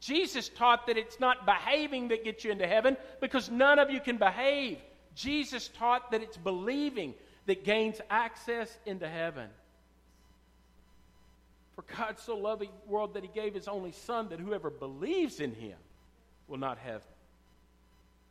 Jesus 0.00 0.48
taught 0.48 0.86
that 0.86 0.96
it's 0.96 1.20
not 1.20 1.44
behaving 1.44 2.08
that 2.08 2.24
gets 2.24 2.42
you 2.42 2.50
into 2.50 2.66
heaven 2.66 2.96
because 3.20 3.50
none 3.50 3.78
of 3.78 3.90
you 3.90 4.00
can 4.00 4.16
behave. 4.16 4.78
Jesus 5.14 5.68
taught 5.68 6.10
that 6.10 6.22
it's 6.22 6.38
believing 6.38 7.14
that 7.46 7.64
gains 7.64 8.00
access 8.08 8.74
into 8.86 9.06
heaven. 9.06 9.48
For 11.80 11.96
God 11.96 12.18
so 12.18 12.36
loved 12.36 12.60
the 12.60 12.68
world 12.86 13.14
that 13.14 13.22
he 13.22 13.30
gave 13.32 13.54
his 13.54 13.66
only 13.66 13.92
Son, 13.92 14.28
that 14.28 14.38
whoever 14.38 14.68
believes 14.68 15.40
in 15.40 15.54
him 15.54 15.78
will 16.46 16.58
not 16.58 16.76
have 16.78 17.02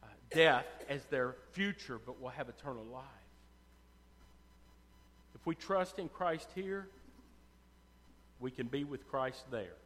uh, 0.03 0.07
death 0.29 0.65
as 0.87 1.03
their 1.05 1.35
future, 1.53 1.99
but 2.05 2.21
will 2.21 2.29
have 2.29 2.47
eternal 2.47 2.85
life. 2.85 3.03
If 5.33 5.45
we 5.47 5.55
trust 5.55 5.97
in 5.97 6.09
Christ 6.09 6.47
here, 6.53 6.89
we 8.39 8.51
can 8.51 8.67
be 8.67 8.83
with 8.83 9.07
Christ 9.09 9.43
there. 9.49 9.77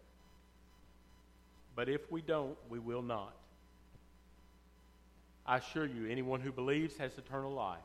But 1.74 1.88
if 1.88 2.12
we 2.12 2.22
don't, 2.22 2.58
we 2.70 2.80
will 2.80 3.02
not. 3.02 3.34
I 5.46 5.58
assure 5.58 5.86
you, 5.86 6.10
anyone 6.10 6.42
who 6.42 6.52
believes 6.52 6.98
has 6.98 7.18
eternal 7.18 7.54
life. 7.54 7.80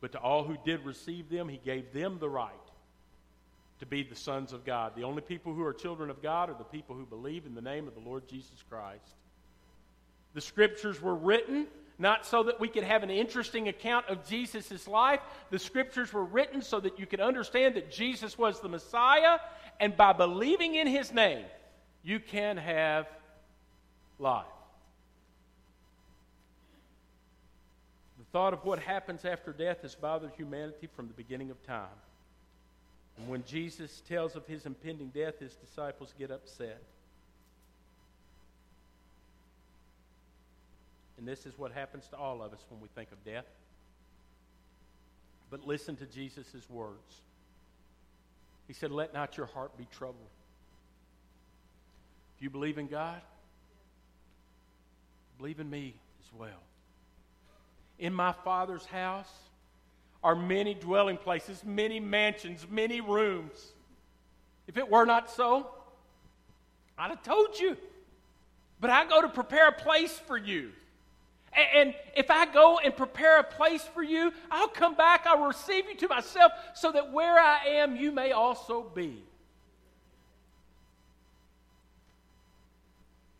But 0.00 0.12
to 0.12 0.18
all 0.18 0.44
who 0.44 0.56
did 0.64 0.86
receive 0.86 1.28
them, 1.28 1.48
he 1.48 1.58
gave 1.58 1.92
them 1.92 2.18
the 2.20 2.28
right 2.28 2.67
to 3.80 3.86
be 3.86 4.02
the 4.02 4.14
sons 4.14 4.52
of 4.52 4.64
God. 4.64 4.92
The 4.96 5.04
only 5.04 5.22
people 5.22 5.54
who 5.54 5.64
are 5.64 5.72
children 5.72 6.10
of 6.10 6.22
God 6.22 6.50
are 6.50 6.56
the 6.58 6.64
people 6.64 6.96
who 6.96 7.06
believe 7.06 7.46
in 7.46 7.54
the 7.54 7.60
name 7.60 7.86
of 7.86 7.94
the 7.94 8.00
Lord 8.00 8.28
Jesus 8.28 8.62
Christ. 8.68 9.14
The 10.34 10.40
scriptures 10.40 11.00
were 11.00 11.14
written 11.14 11.66
not 11.98 12.24
so 12.24 12.44
that 12.44 12.60
we 12.60 12.68
could 12.68 12.84
have 12.84 13.02
an 13.02 13.10
interesting 13.10 13.68
account 13.68 14.06
of 14.06 14.24
Jesus' 14.26 14.86
life. 14.86 15.20
The 15.50 15.58
scriptures 15.58 16.12
were 16.12 16.24
written 16.24 16.62
so 16.62 16.78
that 16.80 16.98
you 16.98 17.06
could 17.06 17.20
understand 17.20 17.74
that 17.74 17.90
Jesus 17.90 18.38
was 18.38 18.60
the 18.60 18.68
Messiah, 18.68 19.38
and 19.80 19.96
by 19.96 20.12
believing 20.12 20.76
in 20.76 20.86
his 20.86 21.12
name, 21.12 21.44
you 22.04 22.20
can 22.20 22.56
have 22.56 23.08
life. 24.18 24.46
The 28.18 28.24
thought 28.32 28.52
of 28.52 28.64
what 28.64 28.78
happens 28.78 29.24
after 29.24 29.52
death 29.52 29.82
has 29.82 29.96
bothered 29.96 30.30
humanity 30.36 30.88
from 30.94 31.08
the 31.08 31.14
beginning 31.14 31.50
of 31.50 31.60
time. 31.64 31.86
And 33.18 33.28
when 33.28 33.44
Jesus 33.44 34.02
tells 34.08 34.36
of 34.36 34.46
his 34.46 34.64
impending 34.64 35.08
death, 35.08 35.40
his 35.40 35.54
disciples 35.54 36.14
get 36.18 36.30
upset. 36.30 36.80
And 41.18 41.26
this 41.26 41.46
is 41.46 41.58
what 41.58 41.72
happens 41.72 42.06
to 42.08 42.16
all 42.16 42.42
of 42.42 42.52
us 42.52 42.64
when 42.70 42.80
we 42.80 42.88
think 42.94 43.10
of 43.10 43.24
death. 43.24 43.46
But 45.50 45.66
listen 45.66 45.96
to 45.96 46.06
Jesus' 46.06 46.68
words. 46.70 47.22
He 48.68 48.72
said, 48.72 48.92
Let 48.92 49.14
not 49.14 49.36
your 49.36 49.46
heart 49.46 49.76
be 49.76 49.88
troubled. 49.90 50.16
If 52.36 52.42
you 52.42 52.50
believe 52.50 52.78
in 52.78 52.86
God, 52.86 53.20
believe 55.38 55.58
in 55.58 55.68
me 55.68 55.94
as 56.20 56.38
well. 56.38 56.62
In 57.98 58.12
my 58.12 58.32
Father's 58.44 58.84
house 58.86 59.32
are 60.22 60.34
many 60.34 60.74
dwelling 60.74 61.16
places, 61.16 61.62
many 61.64 62.00
mansions, 62.00 62.66
many 62.68 63.00
rooms. 63.00 63.72
If 64.66 64.76
it 64.76 64.88
were 64.90 65.04
not 65.04 65.30
so, 65.30 65.68
I'd 66.98 67.10
have 67.10 67.22
told 67.22 67.58
you. 67.58 67.76
But 68.80 68.90
I 68.90 69.06
go 69.06 69.22
to 69.22 69.28
prepare 69.28 69.68
a 69.68 69.72
place 69.72 70.12
for 70.26 70.36
you. 70.36 70.70
And 71.74 71.94
if 72.14 72.30
I 72.30 72.46
go 72.46 72.78
and 72.78 72.94
prepare 72.94 73.40
a 73.40 73.44
place 73.44 73.82
for 73.82 74.02
you, 74.02 74.32
I'll 74.50 74.68
come 74.68 74.94
back, 74.94 75.24
I'll 75.26 75.46
receive 75.46 75.88
you 75.88 75.96
to 75.96 76.08
myself, 76.08 76.52
so 76.74 76.92
that 76.92 77.12
where 77.12 77.38
I 77.38 77.64
am, 77.66 77.96
you 77.96 78.12
may 78.12 78.32
also 78.32 78.82
be. 78.82 79.22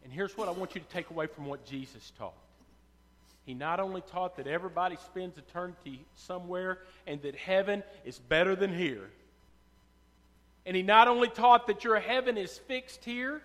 And 0.03 0.13
here's 0.13 0.37
what 0.39 0.49
I 0.49 0.53
want 0.53 0.75
you 0.75 0.81
to 0.81 0.87
take 0.89 1.11
away 1.11 1.27
from 1.27 1.45
what 1.45 1.67
Jesus 1.67 2.13
taught. 2.19 2.33
He 3.49 3.55
not 3.55 3.81
only 3.81 4.03
taught 4.03 4.37
that 4.37 4.47
everybody 4.47 4.97
spends 4.97 5.39
eternity 5.39 6.05
somewhere 6.15 6.81
and 7.07 7.23
that 7.23 7.35
heaven 7.35 7.83
is 8.05 8.19
better 8.19 8.55
than 8.55 8.77
here, 8.77 9.09
and 10.67 10.77
he 10.77 10.83
not 10.83 11.09
only 11.09 11.31
taught 11.31 11.67
that 11.69 11.83
your 11.83 11.99
heaven 11.99 12.37
is 12.37 12.59
fixed 12.59 13.07
here, 13.07 13.41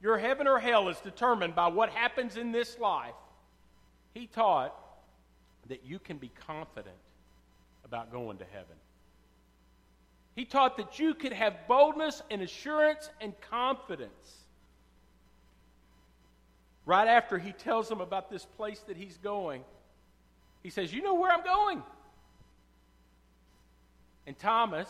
your 0.00 0.16
heaven 0.16 0.46
or 0.46 0.58
hell 0.58 0.88
is 0.88 0.98
determined 1.00 1.54
by 1.54 1.66
what 1.66 1.90
happens 1.90 2.38
in 2.38 2.50
this 2.50 2.78
life. 2.78 3.12
He 4.14 4.26
taught 4.26 4.74
that 5.68 5.84
you 5.84 5.98
can 5.98 6.16
be 6.16 6.30
confident 6.46 6.96
about 7.84 8.10
going 8.10 8.38
to 8.38 8.46
heaven. 8.46 8.76
He 10.34 10.46
taught 10.46 10.78
that 10.78 10.98
you 10.98 11.12
could 11.12 11.34
have 11.34 11.68
boldness 11.68 12.22
and 12.30 12.40
assurance 12.40 13.10
and 13.20 13.38
confidence. 13.42 14.45
Right 16.86 17.08
after 17.08 17.38
he 17.38 17.52
tells 17.52 17.88
them 17.88 18.00
about 18.00 18.30
this 18.30 18.46
place 18.56 18.80
that 18.86 18.96
he's 18.96 19.18
going, 19.18 19.62
he 20.62 20.70
says, 20.70 20.92
You 20.92 21.02
know 21.02 21.14
where 21.14 21.30
I'm 21.30 21.44
going. 21.44 21.82
And 24.26 24.38
Thomas 24.38 24.88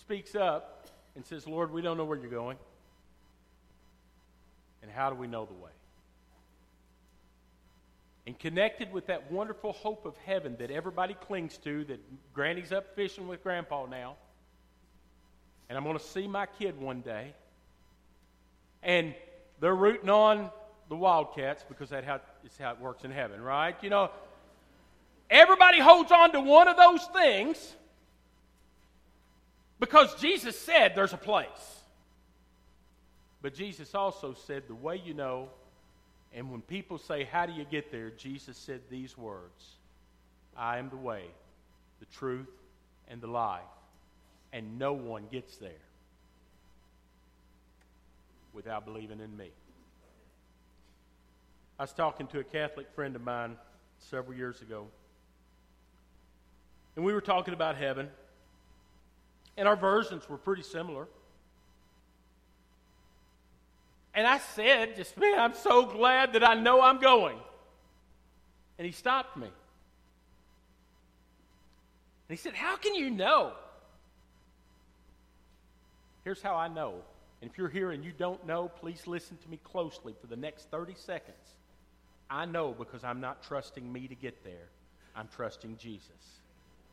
speaks 0.00 0.34
up 0.34 0.88
and 1.14 1.26
says, 1.26 1.46
Lord, 1.46 1.70
we 1.70 1.82
don't 1.82 1.96
know 1.96 2.04
where 2.04 2.18
you're 2.18 2.30
going. 2.30 2.56
And 4.82 4.90
how 4.90 5.10
do 5.10 5.16
we 5.16 5.26
know 5.26 5.44
the 5.44 5.54
way? 5.54 5.70
and 8.26 8.36
connected 8.38 8.92
with 8.92 9.06
that 9.06 9.30
wonderful 9.30 9.72
hope 9.72 10.04
of 10.04 10.16
heaven 10.18 10.56
that 10.58 10.70
everybody 10.70 11.14
clings 11.14 11.56
to, 11.58 11.84
that 11.84 12.00
Granny's 12.34 12.72
up 12.72 12.96
fishing 12.96 13.28
with 13.28 13.42
Grandpa 13.42 13.86
now, 13.86 14.16
and 15.68 15.78
I'm 15.78 15.84
going 15.84 15.96
to 15.96 16.04
see 16.04 16.26
my 16.26 16.46
kid 16.46 16.78
one 16.80 17.02
day, 17.02 17.34
and 18.82 19.14
they're 19.60 19.74
rooting 19.74 20.10
on 20.10 20.50
the 20.88 20.96
Wildcats 20.96 21.64
because 21.68 21.90
that's 21.90 22.06
how, 22.06 22.20
how 22.58 22.72
it 22.72 22.80
works 22.80 23.04
in 23.04 23.10
heaven, 23.10 23.40
right? 23.40 23.76
You 23.82 23.90
know, 23.90 24.10
everybody 25.30 25.80
holds 25.80 26.12
on 26.12 26.32
to 26.32 26.40
one 26.40 26.68
of 26.68 26.76
those 26.76 27.04
things 27.06 27.74
because 29.80 30.14
Jesus 30.16 30.58
said 30.58 30.94
there's 30.94 31.12
a 31.12 31.18
place. 31.18 31.80
But 33.42 33.54
Jesus 33.54 33.94
also 33.94 34.34
said 34.34 34.64
the 34.68 34.74
way 34.74 35.00
you 35.04 35.14
know 35.14 35.48
and 36.36 36.50
when 36.50 36.60
people 36.60 36.98
say, 36.98 37.24
How 37.24 37.46
do 37.46 37.52
you 37.52 37.64
get 37.64 37.90
there? 37.90 38.10
Jesus 38.10 38.56
said 38.56 38.82
these 38.90 39.16
words 39.16 39.76
I 40.56 40.78
am 40.78 40.90
the 40.90 40.96
way, 40.96 41.24
the 41.98 42.06
truth, 42.06 42.50
and 43.08 43.20
the 43.20 43.26
life. 43.26 43.62
And 44.52 44.78
no 44.78 44.92
one 44.92 45.24
gets 45.30 45.56
there 45.56 45.85
without 48.56 48.86
believing 48.86 49.20
in 49.20 49.36
me. 49.36 49.50
I 51.78 51.82
was 51.82 51.92
talking 51.92 52.26
to 52.28 52.40
a 52.40 52.44
Catholic 52.44 52.90
friend 52.94 53.14
of 53.14 53.22
mine 53.22 53.56
several 53.98 54.36
years 54.36 54.62
ago, 54.62 54.86
and 56.96 57.04
we 57.04 57.12
were 57.12 57.20
talking 57.20 57.52
about 57.52 57.76
heaven, 57.76 58.08
and 59.58 59.68
our 59.68 59.76
versions 59.76 60.28
were 60.28 60.38
pretty 60.38 60.62
similar. 60.62 61.06
And 64.14 64.26
I 64.26 64.38
said, 64.38 64.96
just, 64.96 65.18
man, 65.18 65.38
I'm 65.38 65.52
so 65.52 65.84
glad 65.84 66.32
that 66.32 66.42
I 66.42 66.54
know 66.54 66.80
I'm 66.80 66.98
going. 66.98 67.36
And 68.78 68.86
he 68.86 68.92
stopped 68.92 69.36
me. 69.36 69.46
And 69.46 69.52
he 72.28 72.36
said, 72.36 72.54
How 72.54 72.76
can 72.76 72.94
you 72.94 73.10
know? 73.10 73.52
Here's 76.24 76.42
how 76.42 76.56
I 76.56 76.68
know. 76.68 77.02
And 77.40 77.50
if 77.50 77.58
you're 77.58 77.68
here 77.68 77.90
and 77.90 78.04
you 78.04 78.12
don't 78.12 78.46
know, 78.46 78.68
please 78.68 79.06
listen 79.06 79.36
to 79.38 79.48
me 79.48 79.58
closely 79.62 80.14
for 80.20 80.26
the 80.26 80.36
next 80.36 80.70
30 80.70 80.94
seconds. 80.94 81.36
I 82.30 82.46
know 82.46 82.74
because 82.76 83.04
I'm 83.04 83.20
not 83.20 83.42
trusting 83.42 83.92
me 83.92 84.08
to 84.08 84.14
get 84.14 84.42
there, 84.42 84.68
I'm 85.14 85.28
trusting 85.28 85.76
Jesus. 85.76 86.40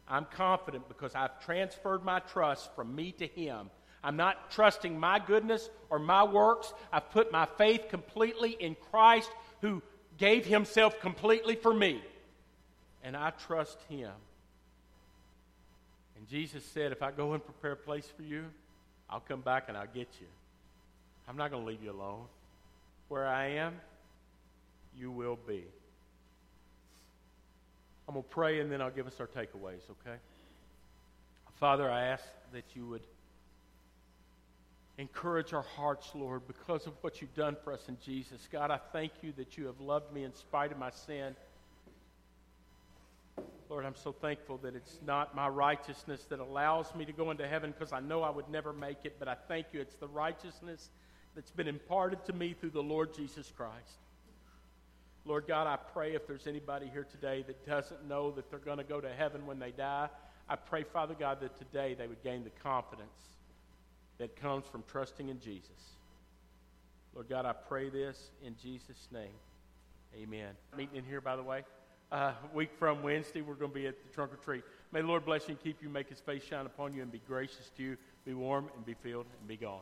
I'm 0.07 0.25
confident 0.25 0.89
because 0.89 1.15
I've 1.15 1.39
transferred 1.45 2.03
my 2.03 2.19
trust 2.19 2.75
from 2.75 2.93
me 2.93 3.13
to 3.13 3.25
Him 3.25 3.69
I'm 4.03 4.17
not 4.17 4.51
trusting 4.51 4.99
my 4.99 5.17
goodness 5.17 5.69
or 5.89 5.97
my 5.97 6.23
works. 6.23 6.73
I've 6.91 7.09
put 7.11 7.31
my 7.31 7.47
faith 7.57 7.87
completely 7.89 8.51
in 8.51 8.75
Christ 8.91 9.31
who 9.61 9.81
gave 10.17 10.45
himself 10.45 10.99
completely 10.99 11.55
for 11.55 11.73
me. 11.73 12.03
And 13.01 13.15
I 13.15 13.31
trust 13.31 13.79
him. 13.89 14.11
And 16.17 16.27
Jesus 16.27 16.65
said, 16.65 16.91
If 16.91 17.01
I 17.01 17.11
go 17.11 17.33
and 17.33 17.43
prepare 17.43 17.71
a 17.71 17.77
place 17.77 18.11
for 18.15 18.23
you, 18.23 18.45
I'll 19.13 19.19
come 19.19 19.41
back 19.41 19.65
and 19.67 19.77
I'll 19.77 19.85
get 19.85 20.07
you. 20.19 20.25
I'm 21.27 21.37
not 21.37 21.51
going 21.51 21.63
to 21.63 21.69
leave 21.69 21.83
you 21.83 21.91
alone. 21.91 22.23
Where 23.09 23.27
I 23.27 23.49
am, 23.49 23.75
you 24.97 25.11
will 25.11 25.37
be. 25.47 25.63
I'm 28.07 28.15
going 28.15 28.23
to 28.23 28.29
pray 28.29 28.59
and 28.59 28.71
then 28.71 28.81
I'll 28.81 28.89
give 28.89 29.05
us 29.05 29.13
our 29.19 29.27
takeaways, 29.27 29.83
okay? 29.91 30.17
Father, 31.59 31.91
I 31.91 32.05
ask 32.05 32.23
that 32.53 32.63
you 32.73 32.87
would 32.87 33.03
encourage 34.97 35.53
our 35.53 35.61
hearts, 35.61 36.09
Lord, 36.15 36.41
because 36.47 36.87
of 36.87 36.93
what 37.01 37.21
you've 37.21 37.35
done 37.35 37.55
for 37.63 37.71
us 37.71 37.81
in 37.87 37.97
Jesus. 38.03 38.47
God, 38.51 38.71
I 38.71 38.79
thank 38.91 39.11
you 39.21 39.31
that 39.37 39.59
you 39.59 39.67
have 39.67 39.79
loved 39.79 40.11
me 40.11 40.23
in 40.23 40.33
spite 40.33 40.71
of 40.71 40.79
my 40.79 40.89
sin. 40.89 41.35
Lord, 43.73 43.85
I'm 43.85 43.95
so 43.95 44.11
thankful 44.11 44.59
that 44.59 44.75
it's 44.75 44.99
not 45.03 45.35
my 45.35 45.47
righteousness 45.47 46.27
that 46.29 46.39
allows 46.39 46.93
me 46.93 47.05
to 47.05 47.11
go 47.11 47.31
into 47.31 47.47
heaven 47.47 47.71
because 47.71 47.91
I 47.91 48.01
know 48.01 48.21
I 48.21 48.29
would 48.29 48.47
never 48.47 48.71
make 48.71 48.99
it, 49.03 49.15
but 49.17 49.27
I 49.27 49.33
thank 49.47 49.65
you 49.73 49.81
it's 49.81 49.95
the 49.95 50.07
righteousness 50.07 50.91
that's 51.33 51.49
been 51.49 51.67
imparted 51.67 52.23
to 52.25 52.33
me 52.33 52.53
through 52.53 52.69
the 52.69 52.83
Lord 52.83 53.15
Jesus 53.15 53.51
Christ. 53.57 53.97
Lord 55.25 55.47
God, 55.47 55.65
I 55.65 55.77
pray 55.91 56.13
if 56.13 56.27
there's 56.27 56.45
anybody 56.45 56.87
here 56.93 57.07
today 57.09 57.43
that 57.47 57.65
doesn't 57.65 58.07
know 58.07 58.29
that 58.33 58.51
they're 58.51 58.59
going 58.59 58.77
to 58.77 58.83
go 58.83 59.01
to 59.01 59.11
heaven 59.11 59.47
when 59.47 59.57
they 59.57 59.71
die, 59.71 60.07
I 60.47 60.55
pray, 60.55 60.83
Father 60.83 61.15
God, 61.19 61.41
that 61.41 61.57
today 61.57 61.95
they 61.97 62.05
would 62.05 62.21
gain 62.21 62.43
the 62.43 62.51
confidence 62.61 63.09
that 64.19 64.35
comes 64.35 64.67
from 64.67 64.83
trusting 64.87 65.29
in 65.29 65.39
Jesus. 65.39 65.95
Lord 67.15 67.27
God, 67.27 67.47
I 67.47 67.53
pray 67.53 67.89
this 67.89 68.29
in 68.45 68.55
Jesus' 68.61 69.07
name. 69.11 69.33
Amen. 70.15 70.51
Meeting 70.77 70.97
in 70.97 71.05
here, 71.05 71.21
by 71.21 71.35
the 71.35 71.41
way. 71.41 71.63
Uh, 72.13 72.31
week 72.53 72.69
from 72.77 73.01
Wednesday, 73.01 73.41
we're 73.41 73.55
going 73.55 73.71
to 73.71 73.75
be 73.75 73.87
at 73.87 73.95
the 74.03 74.13
trunk 74.13 74.31
or 74.31 74.35
treat. 74.35 74.63
May 74.91 75.01
the 75.01 75.07
Lord 75.07 75.25
bless 75.25 75.47
you 75.47 75.55
and 75.55 75.63
keep 75.63 75.81
you, 75.81 75.89
make 75.89 76.09
his 76.09 76.19
face 76.19 76.43
shine 76.43 76.67
upon 76.67 76.93
you, 76.93 77.01
and 77.01 77.11
be 77.11 77.19
gracious 77.27 77.71
to 77.75 77.81
you, 77.81 77.97
be 78.23 78.35
warm 78.35 78.69
and 78.75 78.85
be 78.85 78.93
filled 78.93 79.25
and 79.39 79.47
be 79.47 79.57
gone. 79.57 79.81